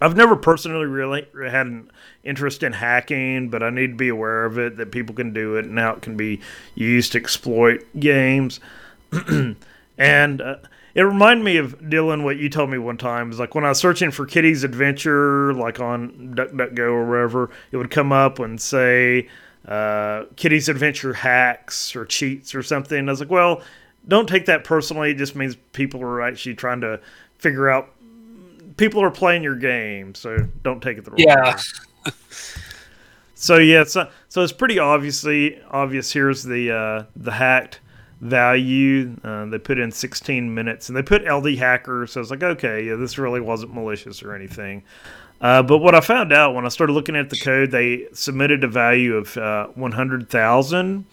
[0.00, 1.90] I've never personally really had an
[2.24, 5.56] interest in hacking, but I need to be aware of it, that people can do
[5.56, 6.40] it, and how it can be
[6.74, 8.60] used to exploit games.
[9.98, 10.56] and uh,
[10.94, 13.68] it reminded me of Dylan, what you told me one time is like when I
[13.70, 18.60] was searching for Kitty's Adventure, like on DuckDuckGo or wherever, it would come up and
[18.60, 19.28] say
[19.66, 23.08] uh, Kitty's Adventure hacks or cheats or something.
[23.08, 23.62] I was like, well,
[24.06, 25.10] don't take that personally.
[25.12, 27.00] It just means people are actually trying to
[27.38, 27.90] figure out
[28.76, 31.54] people are playing your game, so don't take it the wrong Yeah.
[31.56, 31.60] way.
[33.34, 36.12] so yeah, so so it's pretty obviously obvious.
[36.12, 37.80] Here's the uh, the hacked
[38.20, 39.16] value.
[39.22, 42.06] Uh, they put in 16 minutes and they put LD hacker.
[42.06, 44.82] So I was like, okay, yeah, this really wasn't malicious or anything.
[45.40, 48.64] Uh, but what I found out when I started looking at the code, they submitted
[48.64, 51.04] a value of uh, 100,000.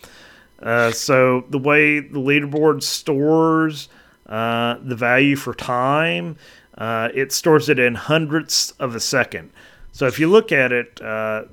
[0.61, 3.87] Uh, so the way the leaderboard stores
[4.27, 6.37] uh, the value for time,
[6.77, 9.51] uh, it stores it in hundredths of a second.
[9.95, 11.43] So if you look at it, uh,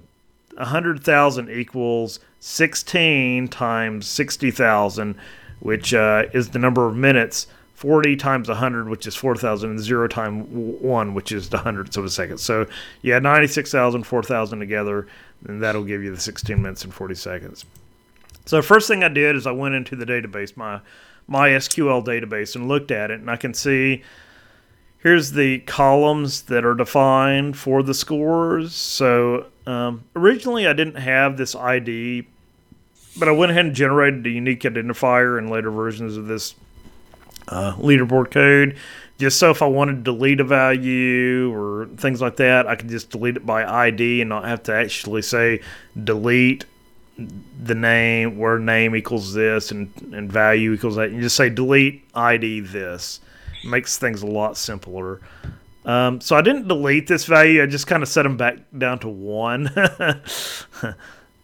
[0.56, 5.14] 100,000 equals 16 times 60,000,
[5.60, 7.46] which uh, is the number of minutes.
[7.76, 12.04] 40 times 100, which is 4,000, and 0 times 1, which is the hundredths of
[12.04, 12.38] a second.
[12.38, 12.66] So
[13.02, 15.06] you add 96,000, 4,000 together,
[15.46, 17.64] and that'll give you the 16 minutes and 40 seconds.
[18.44, 20.80] So first thing I did is I went into the database, my
[21.30, 24.02] MySQL database, and looked at it, and I can see
[25.02, 28.74] here's the columns that are defined for the scores.
[28.74, 32.26] So um, originally I didn't have this ID,
[33.18, 36.54] but I went ahead and generated a unique identifier in later versions of this
[37.48, 38.76] uh, leaderboard code.
[39.18, 42.88] Just so if I wanted to delete a value or things like that, I could
[42.88, 45.60] just delete it by ID and not have to actually say
[46.02, 46.64] delete
[47.62, 51.12] the name where name equals this and, and value equals that.
[51.12, 53.20] You just say delete ID this.
[53.64, 55.20] Makes things a lot simpler.
[55.84, 57.62] Um, so I didn't delete this value.
[57.62, 59.68] I just kind of set them back down to one.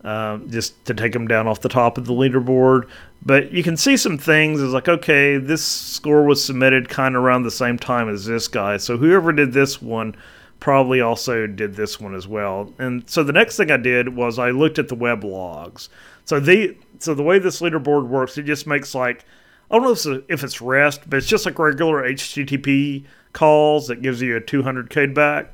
[0.05, 2.89] um, just to take them down off the top of the leaderboard.
[3.25, 4.61] But you can see some things.
[4.61, 8.49] It's like, okay, this score was submitted kind of around the same time as this
[8.49, 8.77] guy.
[8.77, 10.15] So whoever did this one
[10.61, 12.73] probably also did this one as well.
[12.79, 15.89] And so the next thing I did was I looked at the web logs.
[16.25, 19.25] So the so the way this leaderboard works, it just makes like
[19.71, 23.89] I don't know if it's, if it's REST, but it's just like regular HTTP calls
[23.89, 25.53] that gives you a 200 code back.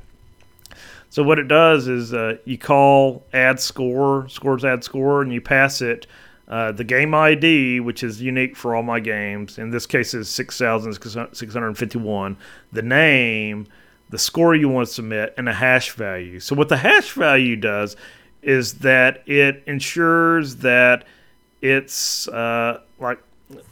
[1.09, 5.41] So what it does is uh, you call add score, scores add score, and you
[5.41, 6.07] pass it
[6.47, 9.57] uh, the game ID, which is unique for all my games.
[9.57, 12.37] In this case, is 6,651.
[12.71, 13.67] The name,
[14.09, 16.39] the score you want to submit, and a hash value.
[16.39, 17.95] So what the hash value does
[18.41, 21.07] is that it ensures that
[21.61, 23.19] it's uh, like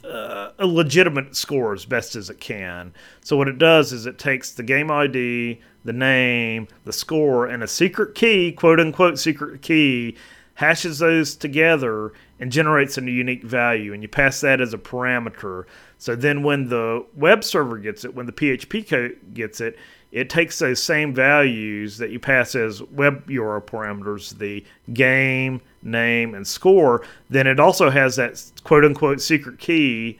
[0.04, 2.94] uh, a legitimate score as best as it can.
[3.22, 7.64] So what it does is it takes the game ID, the name, the score, and
[7.64, 10.16] a secret key, quote unquote secret key,
[10.56, 13.94] hashes those together and generates a unique value.
[13.94, 15.66] And you pass that as a parameter.
[15.98, 19.78] So then when the web server gets it, when the PHP code gets it,
[20.12, 24.64] it takes those same values that you pass as web URL parameters, the
[24.94, 27.06] game, name, and score.
[27.30, 30.20] Then it also has that quote unquote secret key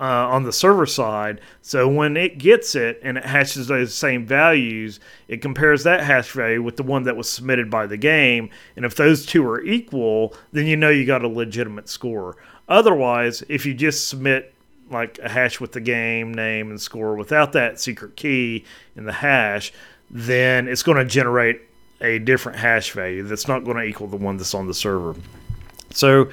[0.00, 1.40] uh, on the server side.
[1.60, 4.98] So when it gets it and it hashes those same values,
[5.28, 8.48] it compares that hash value with the one that was submitted by the game.
[8.76, 12.38] And if those two are equal, then you know you got a legitimate score.
[12.66, 14.54] Otherwise, if you just submit
[14.90, 18.64] like a hash with the game name and score without that secret key
[18.96, 19.72] in the hash,
[20.10, 21.60] then it's going to generate
[22.00, 25.14] a different hash value that's not going to equal the one that's on the server.
[25.90, 26.30] So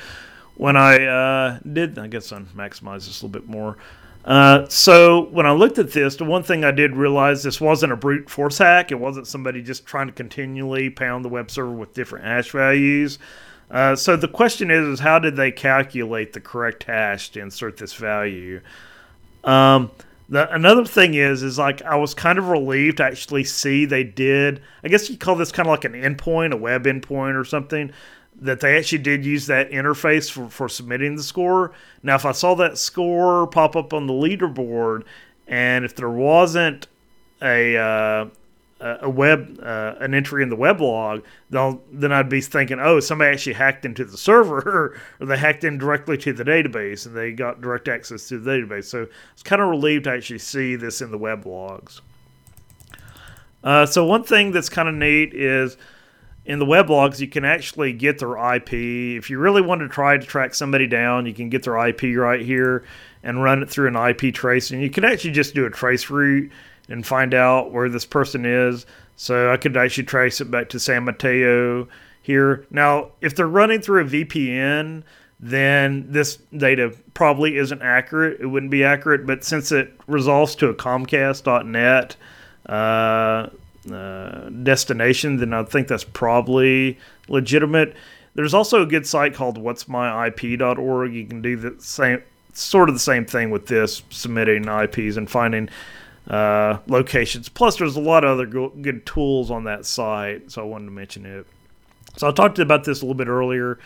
[0.55, 3.77] when I uh, did, I guess I maximize this a little bit more.
[4.25, 7.93] Uh, so when I looked at this, the one thing I did realize this wasn't
[7.93, 8.91] a brute force hack.
[8.91, 13.19] It wasn't somebody just trying to continually pound the web server with different hash values.
[13.71, 17.77] Uh, so the question is, is how did they calculate the correct hash to insert
[17.77, 18.59] this value?
[19.43, 19.91] Um,
[20.29, 24.03] the, another thing is, is like I was kind of relieved to actually see they
[24.03, 24.61] did.
[24.83, 27.91] I guess you call this kind of like an endpoint, a web endpoint or something.
[28.39, 31.73] That they actually did use that interface for, for submitting the score.
[32.03, 35.05] Now, if I saw that score pop up on the leaderboard,
[35.47, 36.87] and if there wasn't
[37.41, 38.25] a uh,
[38.79, 43.31] a web uh, an entry in the web log, then I'd be thinking, oh, somebody
[43.31, 47.31] actually hacked into the server, or they hacked in directly to the database, and they
[47.31, 48.85] got direct access to the database.
[48.85, 52.01] So it's kind of relieved to actually see this in the web logs.
[53.63, 55.77] Uh, so one thing that's kind of neat is
[56.45, 58.73] in the web logs you can actually get their IP.
[58.73, 62.15] If you really want to try to track somebody down, you can get their IP
[62.15, 62.85] right here
[63.23, 66.09] and run it through an IP trace, and you can actually just do a trace
[66.09, 66.51] route
[66.89, 68.85] and find out where this person is.
[69.15, 71.87] So I could actually trace it back to San Mateo
[72.21, 72.65] here.
[72.69, 75.03] Now, if they're running through a VPN,
[75.39, 78.39] then this data probably isn't accurate.
[78.39, 82.15] It wouldn't be accurate, but since it resolves to a Comcast.net
[82.67, 83.49] uh,
[83.91, 87.95] uh, destination, then I think that's probably legitimate.
[88.35, 91.13] There's also a good site called what'smyip.org.
[91.13, 92.21] You can do the same,
[92.53, 95.69] sort of the same thing with this, submitting IPs and finding
[96.29, 97.49] uh, locations.
[97.49, 100.85] Plus, there's a lot of other go- good tools on that site, so I wanted
[100.85, 101.47] to mention it.
[102.17, 103.79] So I talked about this a little bit earlier.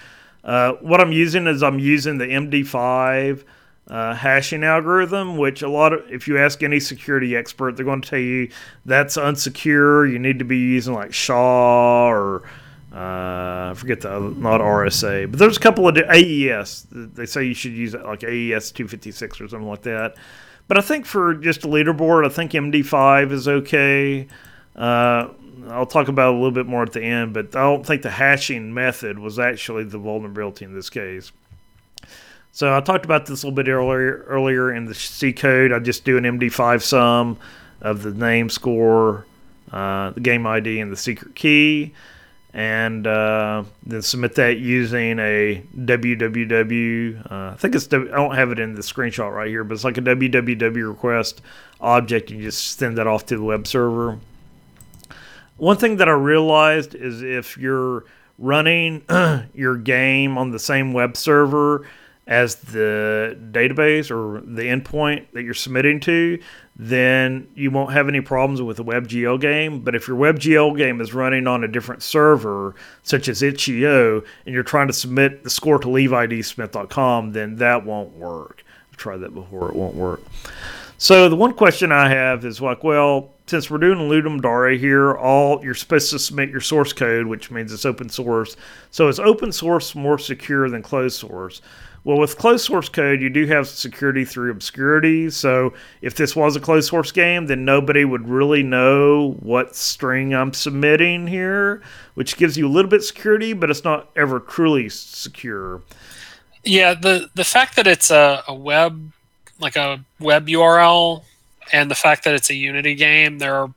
[0.43, 3.43] Uh, what I'm using is I'm using the MD5
[3.87, 8.01] uh, hashing algorithm, which a lot of, if you ask any security expert, they're going
[8.01, 8.49] to tell you
[8.85, 10.09] that's unsecure.
[10.09, 12.43] You need to be using like SHA or
[12.93, 16.87] uh, I forget the not RSA, but there's a couple of AES.
[16.91, 20.15] They say you should use like AES 256 or something like that.
[20.71, 24.25] But I think for just a leaderboard, I think MD5 is okay.
[24.73, 25.27] Uh,
[25.67, 28.09] I'll talk about a little bit more at the end, but I don't think the
[28.09, 31.33] hashing method was actually the vulnerability in this case.
[32.53, 34.23] So I talked about this a little bit earlier.
[34.29, 37.37] Earlier in the C code, I just do an MD5 sum
[37.81, 39.25] of the name, score,
[39.73, 41.93] uh, the game ID, and the secret key,
[42.53, 47.31] and uh, then submit that using a www.
[47.31, 49.83] Uh, I think it's I don't have it in the screenshot right here, but it's
[49.83, 51.41] like a www request
[51.79, 52.29] object.
[52.29, 54.19] You just send that off to the web server.
[55.57, 58.03] One thing that I realized is if you're
[58.37, 59.03] running
[59.53, 61.87] your game on the same web server
[62.27, 66.41] as the database or the endpoint that you're submitting to,
[66.75, 69.81] then you won't have any problems with the WebGL game.
[69.81, 74.53] But if your WebGL game is running on a different server, such as itch.io, and
[74.53, 78.63] you're trying to submit the score to levidsmith.com, then that won't work.
[78.89, 80.21] I've tried that before, it won't work.
[80.97, 85.15] So the one question I have is like, well, since we're doing Ludum Dare here,
[85.15, 88.55] all you're supposed to submit your source code, which means it's open source.
[88.91, 91.61] So is open source more secure than closed source?
[92.03, 95.29] Well, with closed source code, you do have security through obscurity.
[95.29, 100.33] So if this was a closed source game, then nobody would really know what string
[100.33, 101.83] I'm submitting here,
[102.15, 105.81] which gives you a little bit security, but it's not ever truly secure.
[106.63, 109.11] Yeah, the the fact that it's a, a web
[109.59, 111.23] like a web URL
[111.71, 113.73] and the fact that it's a Unity game, there are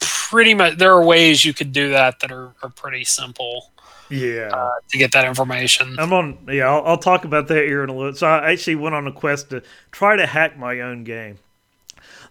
[0.00, 3.70] pretty much there are ways you could do that that are, are pretty simple.
[4.10, 5.96] Yeah, uh, to get that information.
[5.98, 6.38] I'm on.
[6.48, 8.14] Yeah, I'll, I'll, talk about that here in a little.
[8.14, 11.38] So I actually went on a quest to try to hack my own game.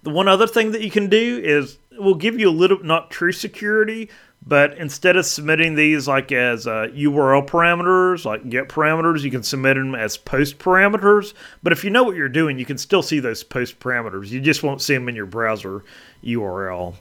[0.03, 3.11] The one other thing that you can do is we'll give you a little not
[3.11, 4.09] true security,
[4.45, 9.43] but instead of submitting these like as uh, URL parameters, like get parameters, you can
[9.43, 11.33] submit them as post parameters.
[11.63, 14.29] But if you know what you're doing, you can still see those post parameters.
[14.29, 15.83] You just won't see them in your browser
[16.23, 16.95] URL.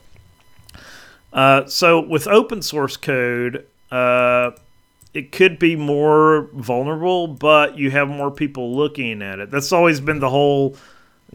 [1.31, 4.51] Uh, so with open source code, uh,
[5.13, 9.49] it could be more vulnerable, but you have more people looking at it.
[9.49, 10.75] That's always been the whole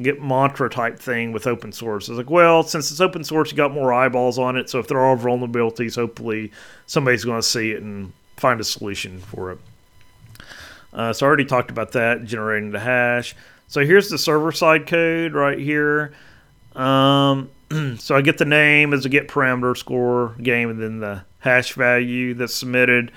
[0.01, 2.09] get mantra type thing with open source.
[2.09, 4.69] It's like, well, since it's open source, you got more eyeballs on it.
[4.69, 6.53] So if there are vulnerabilities, hopefully
[6.87, 9.59] somebody's going to see it and find a solution for it.
[10.93, 13.35] Uh, so I already talked about that, generating the hash.
[13.69, 16.13] So here's the server side code right here.
[16.75, 17.51] Um,
[17.99, 21.73] so I get the name as a get parameter score game, and then the hash
[21.73, 23.11] value that's submitted.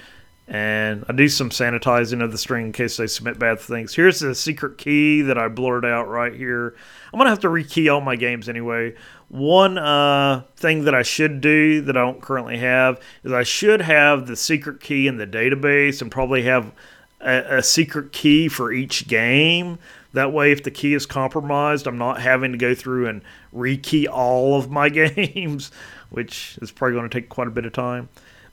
[0.47, 3.95] And I do some sanitizing of the string in case they submit bad things.
[3.95, 6.73] Here's the secret key that I blurred out right here.
[7.11, 8.95] I'm gonna have to rekey all my games anyway.
[9.27, 13.81] One uh, thing that I should do that I don't currently have is I should
[13.81, 16.71] have the secret key in the database and probably have
[17.19, 19.79] a, a secret key for each game.
[20.13, 23.21] That way, if the key is compromised, I'm not having to go through and
[23.53, 25.71] rekey all of my games,
[26.09, 28.07] which is probably going to take quite a bit of time.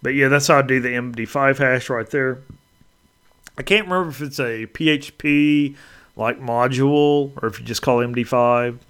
[0.04, 2.42] But yeah, that's how I do the MD5 hash right there.
[3.56, 5.76] I can't remember if it's a PHP
[6.14, 8.80] like module or if you just call MD5.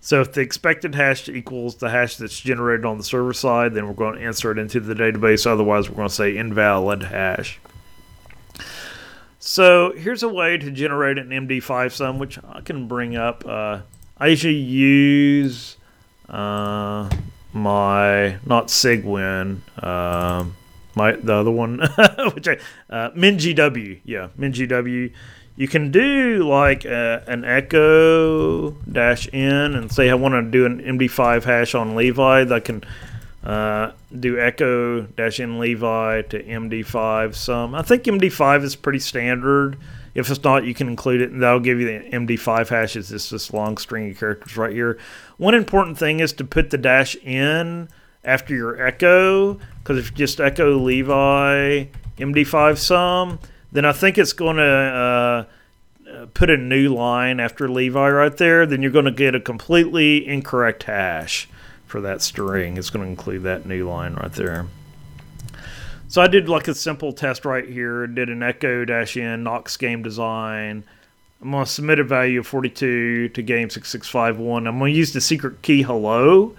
[0.00, 3.86] So if the expected hash equals the hash that's generated on the server side, then
[3.86, 5.46] we're going to insert it into the database.
[5.46, 7.60] Otherwise, we're going to say invalid hash.
[9.38, 13.46] So here's a way to generate an MD5 sum, which I can bring up.
[13.46, 13.82] Uh,
[14.18, 15.76] I usually use
[16.28, 17.08] uh,
[17.52, 20.56] my not Cygwin, um,
[20.94, 21.78] my the other one,
[22.34, 25.12] which I uh, MinGW, yeah, MinGW.
[25.56, 30.64] You can do like a, an echo dash n and say I want to do
[30.64, 32.44] an MD5 hash on Levi.
[32.44, 32.82] That can
[33.44, 37.74] uh, do echo dash n Levi to MD5 sum.
[37.74, 39.76] I think MD5 is pretty standard.
[40.14, 43.12] If it's not, you can include it, and that'll give you the MD5 hashes.
[43.12, 44.98] It's this long string of characters right here.
[45.40, 47.88] One important thing is to put the dash in
[48.22, 51.86] after your echo, because if you just echo Levi
[52.18, 53.38] MD5 sum,
[53.72, 55.46] then I think it's going to
[56.12, 58.66] uh, put a new line after Levi right there.
[58.66, 61.48] Then you're going to get a completely incorrect hash
[61.86, 62.76] for that string.
[62.76, 64.66] It's going to include that new line right there.
[66.08, 68.06] So I did like a simple test right here.
[68.06, 70.84] Did an echo dash in Knox game design.
[71.42, 74.66] I'm going to submit a value of 42 to game 6651.
[74.66, 76.54] I'm going to use the secret key hello.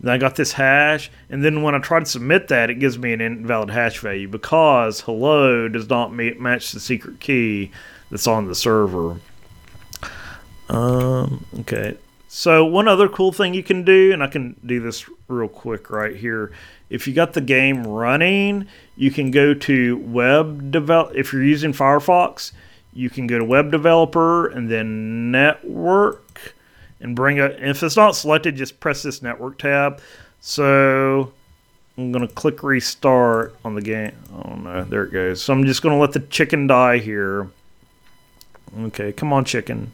[0.00, 2.98] Then I got this hash, and then when I try to submit that, it gives
[2.98, 7.72] me an invalid hash value because hello does not match the secret key
[8.08, 9.16] that's on the server.
[10.68, 11.96] Um, okay.
[12.28, 15.90] So one other cool thing you can do, and I can do this real quick
[15.90, 16.52] right here.
[16.90, 21.16] If you got the game running, you can go to web develop.
[21.16, 22.52] If you're using Firefox,
[22.92, 26.54] you can go to web developer and then network
[27.00, 27.62] and bring it.
[27.62, 30.00] If it's not selected, just press this network tab.
[30.40, 31.32] So
[31.96, 34.14] I'm gonna click restart on the game.
[34.32, 35.42] Oh no, there it goes.
[35.42, 37.48] So I'm just gonna let the chicken die here.
[38.80, 39.92] Okay, come on, chicken.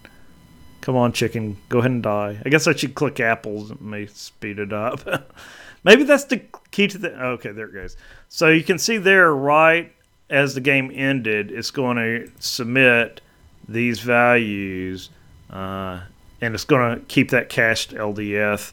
[0.80, 1.56] Come on, chicken.
[1.68, 2.38] Go ahead and die.
[2.44, 3.70] I guess I should click apples.
[3.70, 5.32] It may speed it up.
[5.84, 7.22] Maybe that's the key to the.
[7.22, 7.96] Okay, there it goes.
[8.28, 9.92] So you can see there, right
[10.30, 13.20] as the game ended, it's going to submit
[13.68, 15.10] these values,
[15.50, 16.00] uh,
[16.40, 18.72] and it's going to keep that cached LDS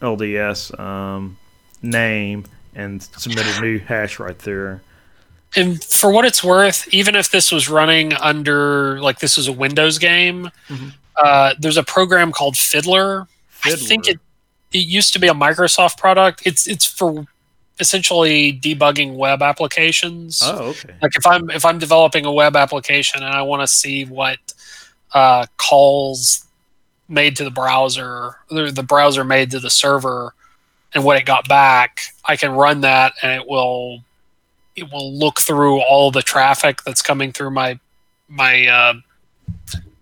[0.00, 1.36] LDS um,
[1.82, 2.44] name
[2.74, 4.82] and submit a new hash right there.
[5.54, 9.52] And for what it's worth, even if this was running under like this was a
[9.52, 10.92] Windows game, Mhm.
[11.22, 13.26] uh, there's a program called Fiddler.
[13.64, 14.18] I think it
[14.72, 16.42] it used to be a Microsoft product.
[16.44, 17.26] It's it's for
[17.78, 20.40] essentially debugging web applications.
[20.44, 20.94] Oh, okay.
[21.02, 24.38] Like if I'm if I'm developing a web application and I want to see what
[25.12, 26.46] uh, calls
[27.08, 30.34] made to the browser, or the browser made to the server,
[30.94, 34.02] and what it got back, I can run that and it will
[34.74, 37.78] it will look through all the traffic that's coming through my
[38.28, 38.94] my uh,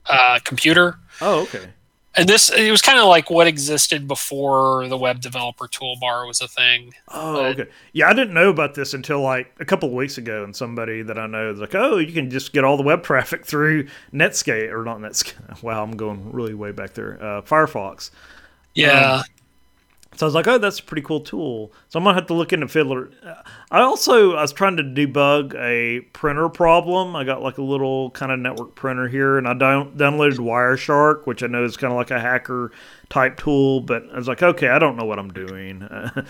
[0.07, 0.99] uh, computer.
[1.21, 1.69] Oh, okay.
[2.17, 6.41] And this it was kind of like what existed before the web developer toolbar was
[6.41, 6.95] a thing.
[7.09, 7.71] Oh, But- okay.
[7.93, 11.03] Yeah, I didn't know about this until like a couple of weeks ago, and somebody
[11.03, 13.89] that I know is like, "Oh, you can just get all the web traffic through
[14.13, 17.19] Netscape or not Netscape." Wow, I'm going really way back there.
[17.21, 18.11] Uh, Firefox.
[18.75, 19.23] Yeah.
[20.17, 22.35] So I was like, "Oh, that's a pretty cool tool." So I'm gonna have to
[22.35, 23.11] look into Fiddler.
[23.71, 27.17] I also I was trying to debug a printer problem.
[27.17, 31.27] I got like a little kind of network printer here, and I down- downloaded Wireshark,
[31.27, 32.71] which I know is kind of like a hacker
[33.09, 33.81] type tool.
[33.81, 35.89] But I was like, "Okay, I don't know what I'm doing."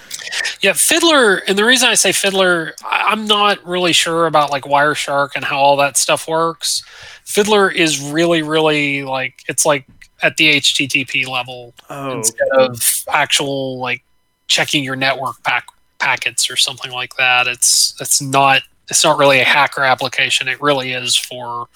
[0.60, 4.62] Yeah, Fiddler, and the reason I say Fiddler, I- I'm not really sure about like
[4.64, 6.82] Wireshark and how all that stuff works.
[7.26, 9.84] Fiddler is really, really like it's like
[10.24, 12.80] at the HTTP level oh, instead of
[13.12, 14.02] actual like
[14.48, 15.66] checking your network pack
[15.98, 17.46] packets or something like that.
[17.46, 20.48] It's it's not it's not really a hacker application.
[20.48, 21.68] It really is for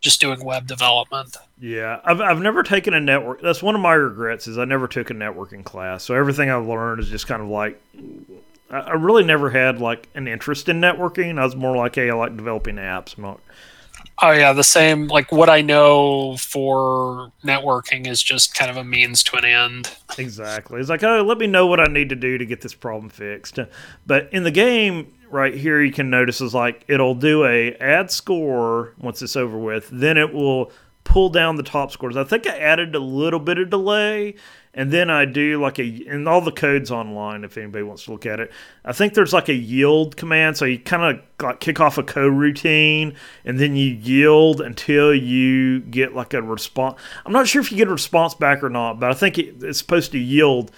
[0.00, 1.36] just doing web development.
[1.60, 3.42] Yeah, I've I've never taken a network.
[3.42, 6.04] That's one of my regrets is I never took a networking class.
[6.04, 7.80] So everything I've learned is just kind of like
[8.70, 11.40] I I really never had like an interest in networking.
[11.40, 13.16] I was more like, hey, I like developing apps.
[13.16, 13.40] I'm not.
[14.22, 15.06] Oh yeah, the same.
[15.06, 19.96] Like what I know for networking is just kind of a means to an end.
[20.18, 20.80] Exactly.
[20.80, 23.08] It's like, oh, let me know what I need to do to get this problem
[23.08, 23.58] fixed.
[24.06, 28.10] But in the game right here, you can notice is like it'll do a add
[28.10, 29.88] score once it's over with.
[29.90, 30.70] Then it will
[31.04, 32.16] pull down the top scores.
[32.16, 34.34] I think I added a little bit of delay,
[34.72, 38.12] and then I do like a and all the codes online if anybody wants to
[38.12, 38.52] look at it.
[38.84, 42.02] I think there's like a yield command, so you kind of like kick off a
[42.02, 46.98] coroutine, and then you yield until you get like a response.
[47.26, 49.62] I'm not sure if you get a response back or not, but I think it,
[49.62, 50.70] it's supposed to yield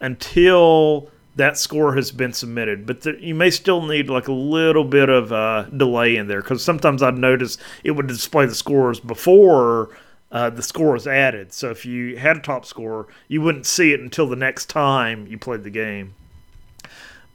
[0.00, 2.86] until that score has been submitted.
[2.86, 6.64] But you may still need like a little bit of uh, delay in there because
[6.64, 9.90] sometimes I'd notice it would display the scores before
[10.32, 11.52] uh, the score was added.
[11.52, 15.26] So if you had a top score, you wouldn't see it until the next time
[15.26, 16.14] you played the game.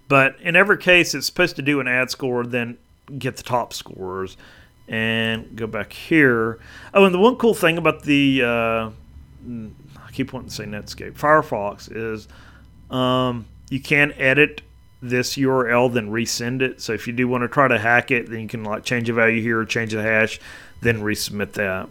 [0.07, 2.77] But in every case, it's supposed to do an add score, then
[3.17, 4.37] get the top scores.
[4.87, 6.59] And go back here.
[6.93, 8.89] Oh, and the one cool thing about the uh,
[10.05, 12.27] I keep wanting to say Netscape Firefox is
[12.91, 14.61] um, you can edit
[15.01, 16.81] this URL then resend it.
[16.81, 19.09] So if you do want to try to hack it, then you can like change
[19.09, 20.39] a value here change the hash,
[20.81, 21.89] then resubmit that.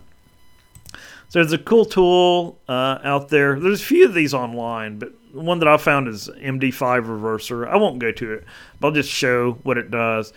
[1.35, 3.59] So there's a cool tool uh, out there.
[3.59, 7.67] There's a few of these online, but one that I found is MD5 Reverser.
[7.67, 8.45] I won't go to it,
[8.79, 10.33] but I'll just show what it does.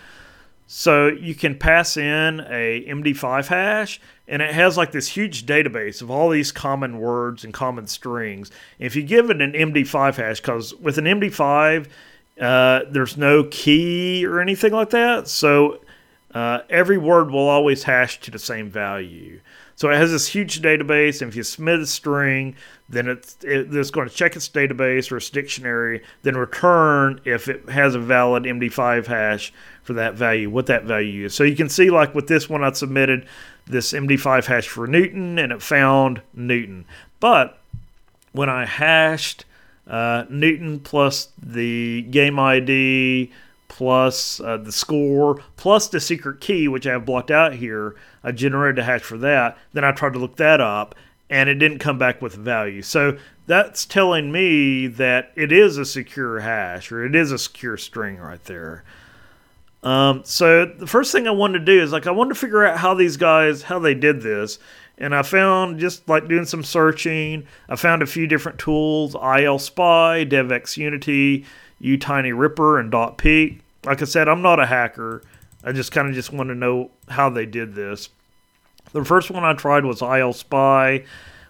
[0.65, 6.01] So you can pass in a MD5 hash, and it has like this huge database
[6.01, 8.49] of all these common words and common strings.
[8.79, 11.89] If you give it an MD5 hash, because with an MD5,
[12.41, 15.79] uh, there's no key or anything like that, so
[16.33, 19.39] uh, every word will always hash to the same value.
[19.77, 22.55] So it has this huge database, and if you submit a string,
[22.89, 27.47] then it's, it, it's going to check its database or its dictionary, then return if
[27.47, 31.35] it has a valid MD5 hash for that value, what that value is.
[31.35, 33.27] So you can see, like with this one, I submitted
[33.67, 36.85] this MD5 hash for Newton, and it found Newton.
[37.19, 37.59] But
[38.31, 39.45] when I hashed
[39.85, 43.31] uh, Newton plus the game ID
[43.67, 48.31] plus uh, the score plus the secret key, which I have blocked out here, I
[48.31, 49.57] generated a hash for that.
[49.73, 50.95] Then I tried to look that up,
[51.29, 52.81] and it didn't come back with value.
[52.81, 57.77] So that's telling me that it is a secure hash or it is a secure
[57.77, 58.83] string right there.
[59.83, 62.65] Um, so the first thing I wanted to do is like I wanted to figure
[62.65, 64.59] out how these guys how they did this,
[64.97, 67.47] and I found just like doing some searching.
[67.69, 71.45] I found a few different tools: ILSpy, DevX Unity,
[71.81, 73.59] UTinyRipper, and dotPeek.
[73.85, 75.21] Like I said, I'm not a hacker.
[75.63, 78.09] I just kind of just want to know how they did this.
[78.93, 81.05] The first one I tried was ILSpy,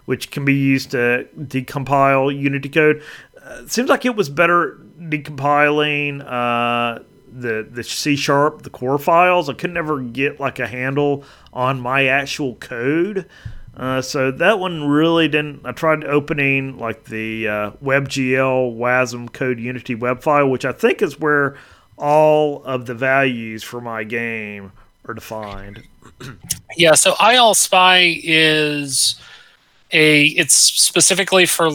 [0.06, 3.02] which can be used to decompile Unity code.
[3.42, 7.02] Uh, seems like it was better decompiling uh,
[7.32, 9.48] the the C sharp, the core files.
[9.48, 13.26] I could never get like a handle on my actual code.
[13.78, 15.60] Uh, so that one really didn't.
[15.64, 21.00] I tried opening like the uh, WebGL WASM code Unity web file, which I think
[21.00, 21.56] is where
[21.96, 24.72] all of the values for my game
[25.06, 25.84] are defined.
[26.76, 29.20] Yeah, so ILSpy is
[29.90, 31.70] a it's specifically for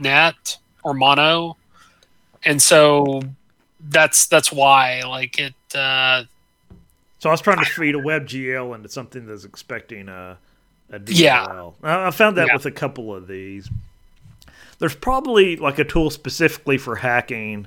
[0.00, 1.56] .NET or Mono,
[2.44, 3.22] and so
[3.90, 5.54] that's that's why like it.
[5.74, 6.24] Uh,
[7.18, 10.38] So I was trying to feed a WebGL into something that's expecting a,
[10.90, 11.74] a DLL.
[11.82, 12.06] Yeah.
[12.06, 12.54] I found that Yeah.
[12.54, 13.68] with a couple of these.
[14.78, 17.66] There's probably like a tool specifically for hacking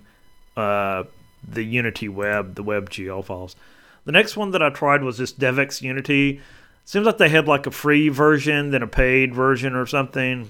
[0.56, 1.04] uh,
[1.48, 3.56] the Unity web, the WebGL files.
[4.06, 6.42] The next one that I tried was this DevX Unity.
[6.86, 10.50] Seems like they had like a free version, then a paid version or something.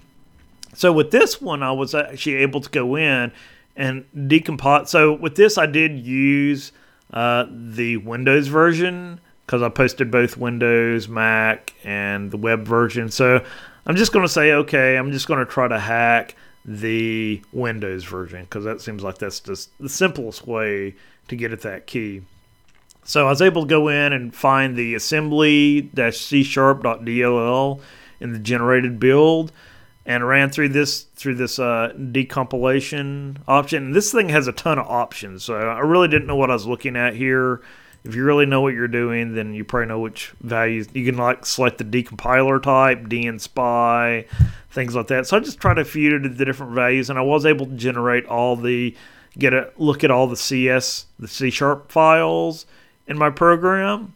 [0.74, 3.32] So with this one, I was actually able to go in
[3.76, 4.88] and decompile.
[4.88, 6.72] So with this, I did use
[7.14, 13.09] uh, the Windows version because I posted both Windows, Mac, and the web version.
[13.09, 13.43] So
[13.88, 18.03] I'm just going to say, okay, I'm just going to try to hack the Windows
[18.03, 20.93] version because that seems like that's just the simplest way
[21.30, 22.21] to get at that key.
[23.05, 27.81] So I was able to go in and find the assembly-c sharp.dll
[28.19, 29.51] in the generated build
[30.05, 33.85] and ran through this through this uh, decompilation option.
[33.88, 36.53] And this thing has a ton of options, so I really didn't know what I
[36.53, 37.61] was looking at here.
[38.03, 41.17] If you really know what you're doing, then you probably know which values you can
[41.17, 44.26] like select the decompiler type, dnspy,
[44.69, 45.27] things like that.
[45.27, 47.73] So I just tried to few it the different values, and I was able to
[47.73, 48.95] generate all the
[49.38, 52.65] get a look at all the CS, the C sharp files
[53.07, 54.13] in my program.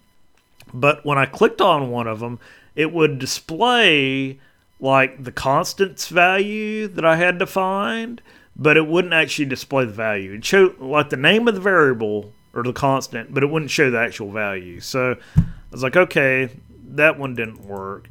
[0.73, 2.39] But when I clicked on one of them,
[2.75, 4.39] it would display
[4.79, 8.21] like the constants value that I had to find,
[8.55, 10.33] but it wouldn't actually display the value.
[10.33, 13.89] It showed like the name of the variable or the constant, but it wouldn't show
[13.89, 14.79] the actual value.
[14.79, 16.49] So I was like, okay,
[16.89, 18.09] that one didn't work.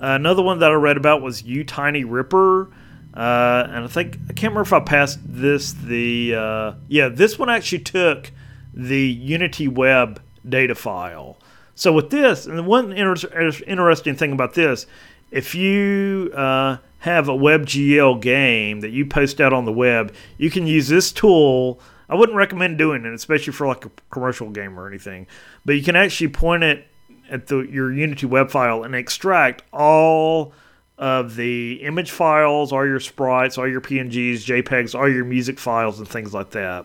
[0.00, 2.70] Uh, another one that I read about was UTinyRipper.
[3.12, 5.72] Uh, and I think I can't remember if I passed this.
[5.72, 8.30] The uh, yeah, this one actually took
[8.72, 11.36] the Unity Web data file.
[11.74, 14.86] So with this, and the one inter- interesting thing about this,
[15.30, 20.50] if you uh, have a WebGL game that you post out on the web, you
[20.50, 21.80] can use this tool.
[22.10, 25.28] I wouldn't recommend doing it, especially for like a commercial game or anything.
[25.64, 26.86] But you can actually point it
[27.30, 30.52] at the your Unity web file and extract all
[30.98, 36.00] of the image files, all your sprites, all your PNGs, JPEGs, all your music files,
[36.00, 36.84] and things like that.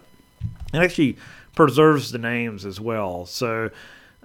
[0.74, 1.18] It actually
[1.56, 3.26] preserves the names as well.
[3.26, 3.72] So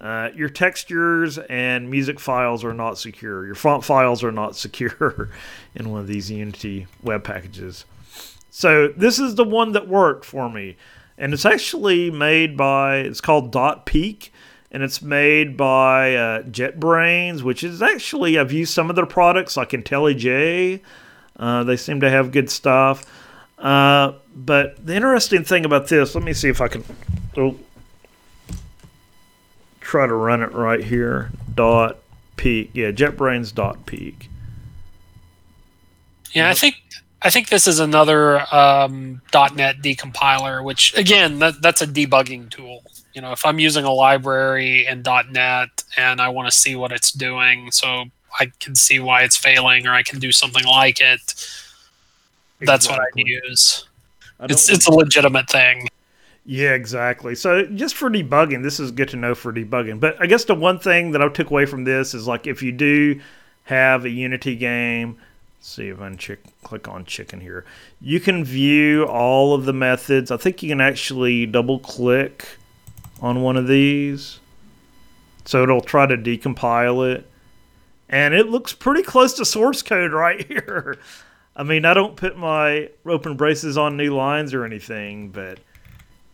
[0.01, 3.45] uh, your textures and music files are not secure.
[3.45, 5.31] Your font files are not secure
[5.75, 7.85] in one of these Unity web packages.
[8.51, 10.77] So this is the one that worked for me,
[11.17, 12.97] and it's actually made by.
[12.97, 14.31] It's called dotPeek,
[14.73, 19.57] and it's made by uh, JetBrains, which is actually I've used some of their products
[19.57, 20.81] like IntelliJ.
[21.39, 23.05] Uh, they seem to have good stuff.
[23.59, 26.85] Uh, but the interesting thing about this, let me see if I can
[27.37, 27.57] oh,
[29.91, 31.33] try to run it right here.
[31.53, 31.99] Dot
[32.37, 34.29] peak, yeah, JetBrains dotPeek.
[36.33, 36.77] yeah, I think
[37.23, 42.85] I think this is another um, .NET decompiler, which again, that, that's a debugging tool.
[43.15, 46.93] You know, if I'm using a library in .NET and I want to see what
[46.93, 48.05] it's doing, so
[48.39, 51.21] I can see why it's failing, or I can do something like it.
[52.61, 53.89] That's what I use.
[54.39, 55.89] I It's it's a legitimate thing.
[56.45, 57.35] Yeah, exactly.
[57.35, 60.01] So just for debugging, this is good to know for debugging.
[60.01, 62.63] But I guess the one thing that I took away from this is like if
[62.63, 63.21] you do
[63.65, 65.19] have a Unity game,
[65.61, 67.65] see if I can click on chicken here,
[68.01, 70.31] you can view all of the methods.
[70.31, 72.49] I think you can actually double click
[73.21, 74.41] on one of these.
[75.45, 77.27] So it'll try to decompile it.
[78.09, 80.99] And it looks pretty close to source code right here.
[81.55, 85.59] I mean, I don't put my open braces on new lines or anything, but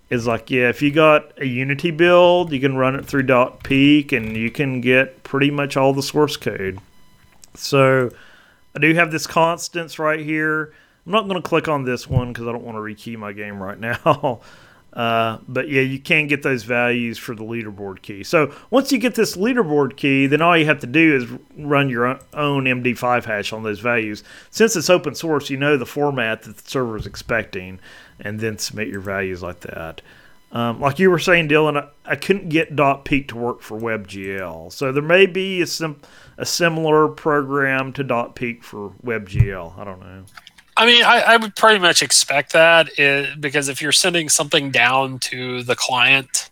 [0.08, 4.12] is like yeah if you got a unity build you can run it through dotPeek
[4.12, 6.78] and you can get pretty much all the source code
[7.54, 8.10] so
[8.76, 10.74] I do have this constants right here.
[11.06, 13.32] I'm not going to click on this one because I don't want to rekey my
[13.32, 14.40] game right now.
[14.92, 18.22] Uh, but yeah, you can get those values for the leaderboard key.
[18.22, 21.26] So once you get this leaderboard key, then all you have to do is
[21.58, 24.24] run your own MD5 hash on those values.
[24.50, 27.78] Since it's open source, you know the format that the server is expecting,
[28.20, 30.02] and then submit your values like that.
[30.52, 34.72] Um, like you were saying, Dylan, I, I, couldn't get dotPeek to work for WebGL,
[34.72, 36.00] so there may be a, sim-
[36.38, 39.76] a similar program to dotPeek for WebGL.
[39.76, 40.24] I don't know.
[40.76, 44.28] I mean, I, I, would pretty much expect that it, eh, because if you're sending
[44.28, 46.50] something down to the client,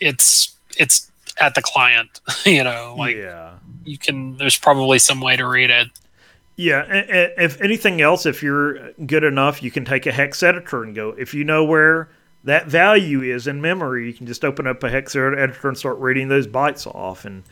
[0.00, 2.20] it's it's at the client.
[2.46, 3.54] You know, like yeah.
[3.84, 4.36] you can.
[4.36, 5.88] There's probably some way to read it.
[6.56, 10.94] Yeah, if anything else, if you're good enough, you can take a hex editor and
[10.94, 11.10] go.
[11.10, 12.08] If you know where
[12.44, 15.98] that value is in memory, you can just open up a hex editor and start
[15.98, 17.42] reading those bytes off and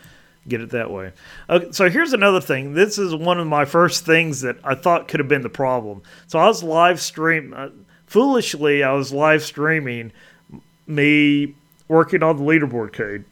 [0.49, 1.13] get it that way.
[1.51, 2.73] Okay, so here's another thing.
[2.73, 6.03] This is one of my first things that I thought could have been the problem.
[6.27, 7.69] So I was live stream uh,
[8.07, 8.83] foolishly.
[8.83, 10.13] I was live streaming
[10.87, 11.55] me
[11.89, 13.25] working on the leaderboard code,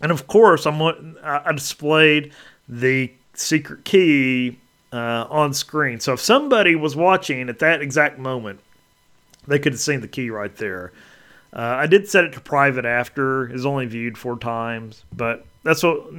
[0.00, 2.32] and of course I'm I displayed
[2.68, 4.58] the secret key
[4.92, 6.00] uh, on screen.
[6.00, 8.60] So if somebody was watching at that exact moment,
[9.46, 10.92] they could have seen the key right there.
[11.52, 13.48] Uh, I did set it to private after.
[13.52, 16.12] Is only viewed four times, but that's what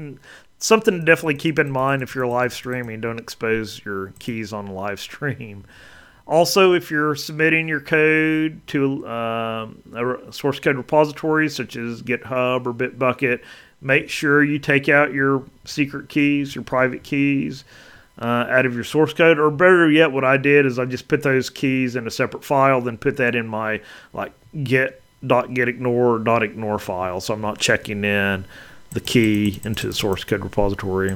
[0.60, 3.02] something to definitely keep in mind if you're live streaming.
[3.02, 5.65] Don't expose your keys on live stream.
[6.26, 12.65] Also, if you're submitting your code to uh, a source code repository such as GitHub
[12.65, 13.41] or Bitbucket,
[13.82, 17.64] make sure you take out your secret keys, your private keys.
[18.20, 21.08] Uh, out of your source code, or better yet, what I did is I just
[21.08, 23.80] put those keys in a separate file, then put that in my
[24.12, 24.32] like
[24.64, 28.45] get dot get ignore dot ignore file, so I'm not checking in
[28.90, 31.16] the key into the source code repository.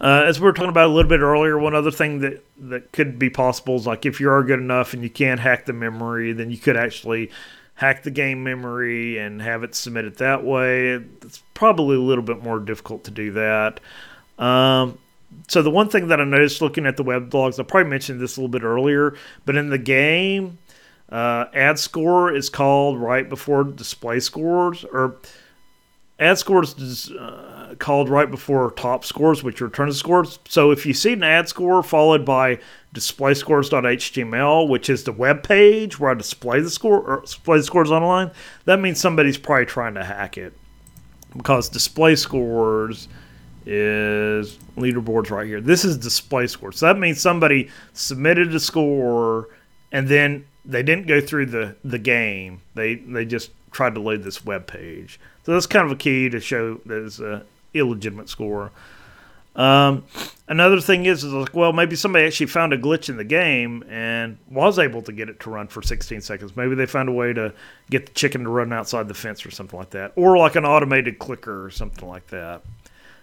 [0.00, 2.90] Uh, as we were talking about a little bit earlier, one other thing that, that
[2.90, 5.72] could be possible is like if you are good enough and you can hack the
[5.72, 7.30] memory, then you could actually
[7.74, 10.92] hack the game memory and have it submitted that way.
[11.22, 13.80] It's probably a little bit more difficult to do that.
[14.38, 14.98] Um,
[15.48, 18.20] so the one thing that I noticed looking at the web logs, I probably mentioned
[18.20, 20.58] this a little bit earlier, but in the game,
[21.10, 25.16] uh, add score is called right before display scores, or
[26.18, 30.38] add scores uh, called right before top scores, which are return scores.
[30.48, 32.58] So if you see an add score followed by
[32.92, 37.64] display scores.html, which is the web page where I display the score or display the
[37.64, 38.30] scores online,
[38.64, 40.52] that means somebody's probably trying to hack it
[41.36, 43.08] because display scores
[43.66, 45.60] is leaderboards right here.
[45.60, 46.78] This is display scores.
[46.78, 49.48] So that means somebody submitted a score
[49.92, 52.60] and then they didn't go through the, the game.
[52.74, 55.20] They they just tried to load this web page.
[55.44, 57.44] So that's kind of a key to show that it's a
[57.74, 58.72] illegitimate score.
[59.56, 60.04] Um,
[60.48, 63.84] another thing is, is like, well, maybe somebody actually found a glitch in the game
[63.88, 66.56] and was able to get it to run for 16 seconds.
[66.56, 67.52] Maybe they found a way to
[67.90, 70.64] get the chicken to run outside the fence or something like that, or like an
[70.64, 72.62] automated clicker or something like that.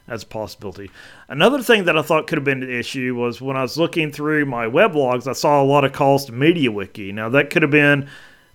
[0.08, 0.90] As a possibility.
[1.30, 4.12] Another thing that I thought could have been an issue was when I was looking
[4.12, 7.14] through my web logs, I saw a lot of calls to MediaWiki.
[7.14, 8.10] Now that could have been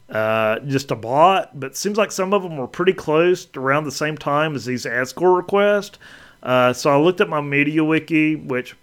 [0.09, 3.93] uh, just a bot, but seems like some of them were pretty close around the
[3.93, 5.99] same time as these add score requests.
[6.43, 8.77] Uh, so I looked at my MediaWiki, which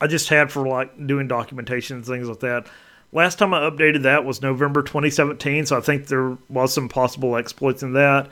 [0.00, 2.66] I just had for like doing documentation and things like that.
[3.12, 7.36] Last time I updated that was November 2017, so I think there was some possible
[7.36, 8.28] exploits in that.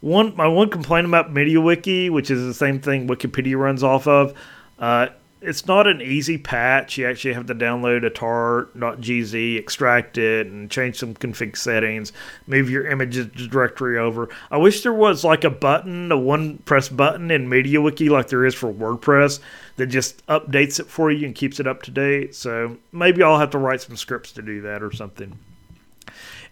[0.00, 4.34] One, my one complaint about MediaWiki, which is the same thing Wikipedia runs off of,
[4.78, 5.08] uh,
[5.42, 6.98] it's not an easy patch.
[6.98, 12.12] You actually have to download a tar.gz, extract it, and change some config settings,
[12.46, 14.28] move your images directory over.
[14.50, 18.44] I wish there was like a button, a one press button in MediaWiki like there
[18.44, 19.40] is for WordPress
[19.76, 22.34] that just updates it for you and keeps it up to date.
[22.34, 25.38] So maybe I'll have to write some scripts to do that or something.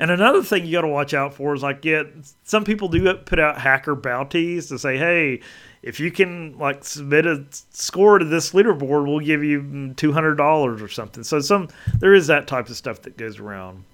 [0.00, 2.04] And another thing you got to watch out for is like, yeah,
[2.44, 5.40] some people do put out hacker bounties to say, hey,
[5.82, 10.36] if you can like submit a score to this leaderboard, we'll give you two hundred
[10.36, 11.22] dollars or something.
[11.24, 11.68] So some
[11.98, 13.84] there is that type of stuff that goes around.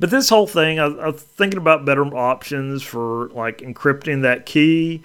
[0.00, 5.02] But this whole thing, I, was thinking about better options for like encrypting that key.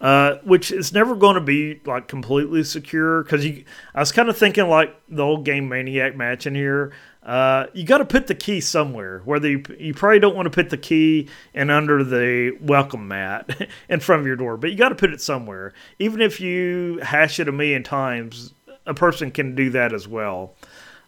[0.00, 3.44] Uh, which is never going to be like completely secure because.
[3.44, 6.92] I was kind of thinking like the old game Maniac Mansion here.
[7.22, 9.20] Uh, you got to put the key somewhere.
[9.24, 13.68] Whether you, you probably don't want to put the key in under the welcome mat
[13.88, 15.74] in front of your door, but you got to put it somewhere.
[15.98, 18.54] Even if you hash it a million times,
[18.86, 20.54] a person can do that as well.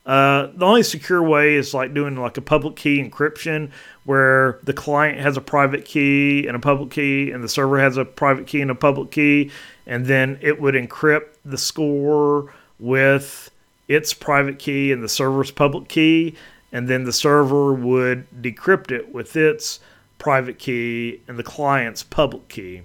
[0.07, 3.71] Uh, the only secure way is like doing like a public key encryption
[4.05, 7.97] where the client has a private key and a public key and the server has
[7.97, 9.51] a private key and a public key
[9.87, 13.50] and then it would encrypt the score with
[13.91, 16.37] its private key and the server's public key,
[16.71, 19.81] and then the server would decrypt it with its
[20.19, 22.83] private key and the client's public key.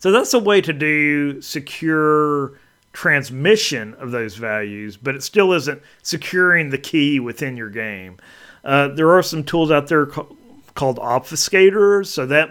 [0.00, 2.54] So that's a way to do secure
[2.92, 8.16] transmission of those values, but it still isn't securing the key within your game.
[8.64, 10.26] Uh, there are some tools out there ca-
[10.74, 12.50] called obfuscators, so that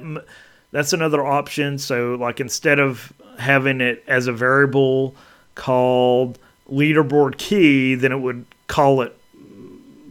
[0.72, 1.78] that's another option.
[1.78, 5.16] So like instead of having it as a variable
[5.56, 6.40] called
[6.72, 9.18] leaderboard key, then it would call it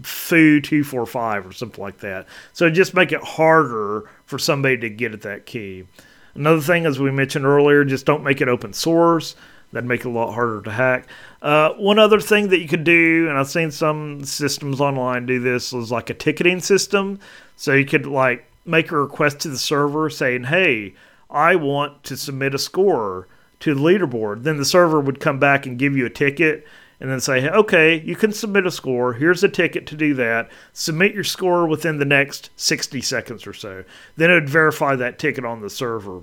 [0.02, 2.26] foo245 or something like that.
[2.52, 5.86] So just make it harder for somebody to get at that key.
[6.34, 9.34] Another thing, as we mentioned earlier, just don't make it open source.
[9.72, 11.06] That'd make it a lot harder to hack.
[11.42, 15.38] Uh, one other thing that you could do, and I've seen some systems online do
[15.38, 17.20] this, is like a ticketing system.
[17.56, 20.94] So you could like make a request to the server saying, "Hey,
[21.30, 23.28] I want to submit a score
[23.60, 26.66] to the leaderboard." Then the server would come back and give you a ticket,
[27.00, 29.14] and then say, "Okay, you can submit a score.
[29.14, 30.50] Here's a ticket to do that.
[30.72, 33.84] Submit your score within the next 60 seconds or so."
[34.16, 36.20] Then it would verify that ticket on the server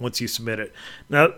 [0.00, 0.72] once you submit it.
[1.08, 1.34] Now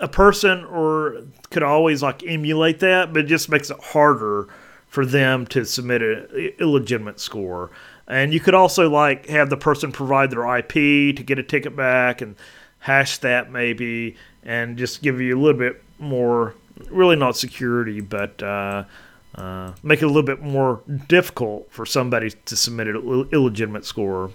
[0.00, 1.18] a person or
[1.50, 4.48] could always like emulate that, but it just makes it harder
[4.88, 6.26] for them to submit an
[6.58, 7.70] illegitimate score.
[8.08, 11.76] And you could also like have the person provide their IP to get a ticket
[11.76, 12.34] back and
[12.80, 16.54] hash that maybe, and just give you a little bit more,
[16.90, 18.84] really not security, but uh,
[19.34, 24.30] uh, make it a little bit more difficult for somebody to submit an illegitimate score.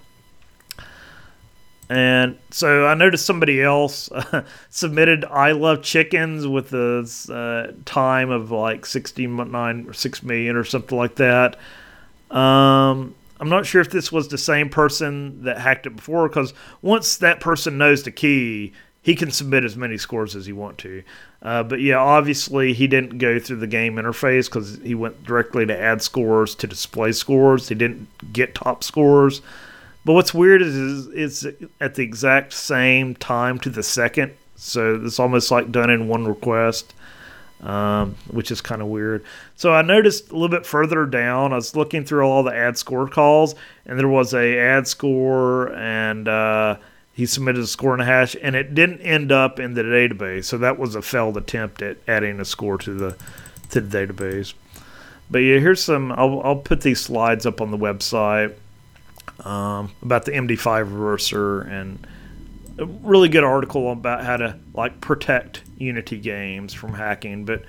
[1.90, 8.30] And so I noticed somebody else uh, submitted I Love Chickens with a uh, time
[8.30, 11.56] of like 69 or 6 million or something like that.
[12.30, 16.52] Um, I'm not sure if this was the same person that hacked it before because
[16.82, 18.72] once that person knows the key,
[19.08, 21.02] he can submit as many scores as he want to.
[21.40, 25.64] Uh, but yeah, obviously he didn't go through the game interface because he went directly
[25.64, 27.70] to add scores to display scores.
[27.70, 29.40] He didn't get top scores.
[30.04, 35.00] But what's weird is, is it's at the exact same time to the second, so
[35.02, 36.92] it's almost like done in one request,
[37.62, 39.24] um, which is kind of weird.
[39.56, 42.76] So I noticed a little bit further down, I was looking through all the add
[42.76, 43.54] score calls,
[43.86, 46.76] and there was a add score, and uh,
[47.18, 50.44] he submitted a score and a hash, and it didn't end up in the database.
[50.44, 53.16] So that was a failed attempt at adding a score to the
[53.70, 54.54] to the database.
[55.28, 56.12] But yeah, here's some.
[56.12, 58.54] I'll, I'll put these slides up on the website
[59.44, 62.06] um, about the MD5 reverser and
[62.78, 67.44] a really good article about how to like protect Unity games from hacking.
[67.44, 67.64] But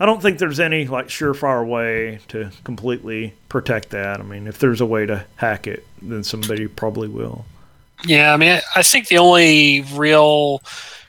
[0.00, 4.18] I don't think there's any like surefire way to completely protect that.
[4.18, 7.44] I mean, if there's a way to hack it, then somebody probably will.
[8.04, 10.62] Yeah, I mean, I think the only real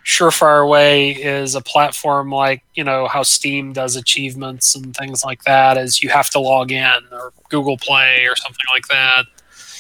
[0.06, 5.44] surefire way is a platform like you know how Steam does achievements and things like
[5.44, 5.78] that.
[5.78, 9.26] Is you have to log in or Google Play or something like that.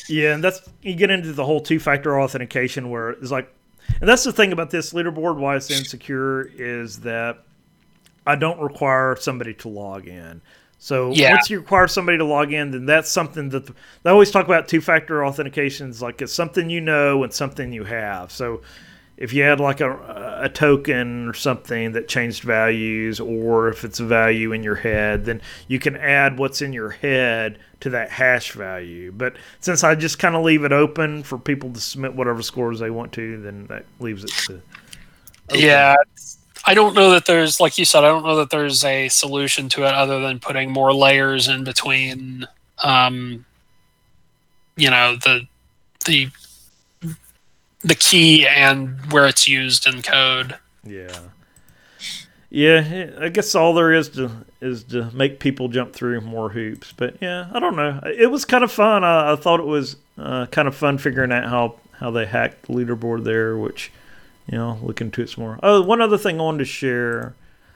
[0.09, 3.53] Yeah, and that's you get into the whole two-factor authentication where it's like,
[3.99, 5.37] and that's the thing about this leaderboard.
[5.37, 7.43] Why it's insecure is that
[8.25, 10.41] I don't require somebody to log in.
[10.79, 11.31] So Yeah.
[11.31, 13.65] once you require somebody to log in, then that's something that
[14.03, 16.01] they always talk about two-factor authentications.
[16.01, 18.31] Like it's something you know and something you have.
[18.31, 18.61] So
[19.17, 23.99] if you had like a, a token or something that changed values, or if it's
[23.99, 28.11] a value in your head, then you can add what's in your head to that
[28.11, 29.11] hash value.
[29.11, 32.77] But since I just kind of leave it open for people to submit whatever scores
[32.79, 34.61] they want to, then that leaves it to.
[35.49, 35.59] open.
[35.61, 35.95] Yeah,
[36.65, 39.69] I don't know that there's, like you said, I don't know that there's a solution
[39.69, 42.47] to it other than putting more layers in between,
[42.83, 43.45] um,
[44.75, 45.47] you know, the
[46.05, 46.29] the
[47.83, 50.57] the key and where it's used in code.
[50.83, 51.19] Yeah.
[52.49, 54.31] Yeah, I guess all there is to
[54.61, 56.93] is to make people jump through more hoops.
[56.95, 57.99] But yeah, I don't know.
[58.05, 59.03] It was kind of fun.
[59.03, 62.63] I, I thought it was uh, kind of fun figuring out how how they hacked
[62.63, 63.91] the leaderboard there, which
[64.47, 65.59] you know, look into it some more.
[65.63, 67.35] Oh, one other thing I wanted to share.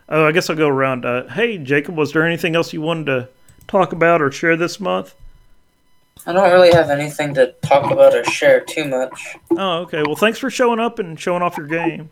[0.10, 1.06] Oh, I guess I'll go around.
[1.06, 3.30] Uh, hey, Jacob, was there anything else you wanted to
[3.68, 5.16] talk about or share this month?
[6.28, 9.36] I don't really have anything to talk about or share too much.
[9.52, 10.04] Oh, okay.
[10.04, 12.10] Well, thanks for showing up and showing off your game.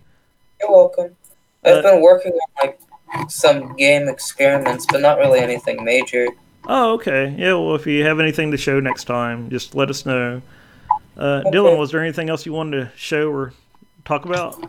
[0.60, 1.16] You're welcome.
[1.66, 2.80] I've Uh, been working on like
[3.30, 6.28] some game experiments, but not really anything major.
[6.68, 7.36] Oh, okay.
[7.38, 10.42] Yeah, well, if you have anything to show next time, just let us know.
[11.18, 11.52] Uh, Okay.
[11.58, 13.54] Dylan, was there anything else you wanted to show or
[14.10, 14.60] talk about?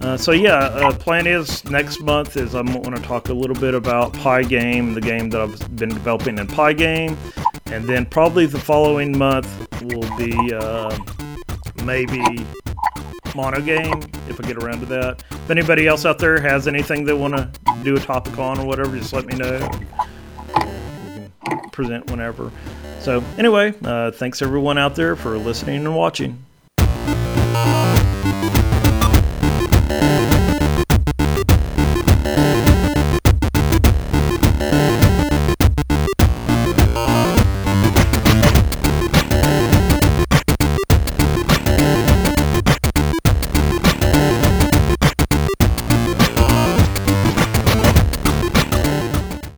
[0.04, 3.56] Uh, so yeah, uh, plan is next month is I'm going to talk a little
[3.56, 7.16] bit about Pygame, the game that I've been developing in Pygame,
[7.68, 9.48] and then probably the following month
[9.82, 10.94] will be uh,
[11.86, 12.20] maybe
[13.32, 15.24] Monogame if I get around to that.
[15.32, 17.50] If anybody else out there has anything they want to
[17.86, 19.70] do a topic on or whatever, just let me know.
[21.72, 22.52] Present whenever.
[23.00, 26.44] So anyway, uh, thanks everyone out there for listening and watching.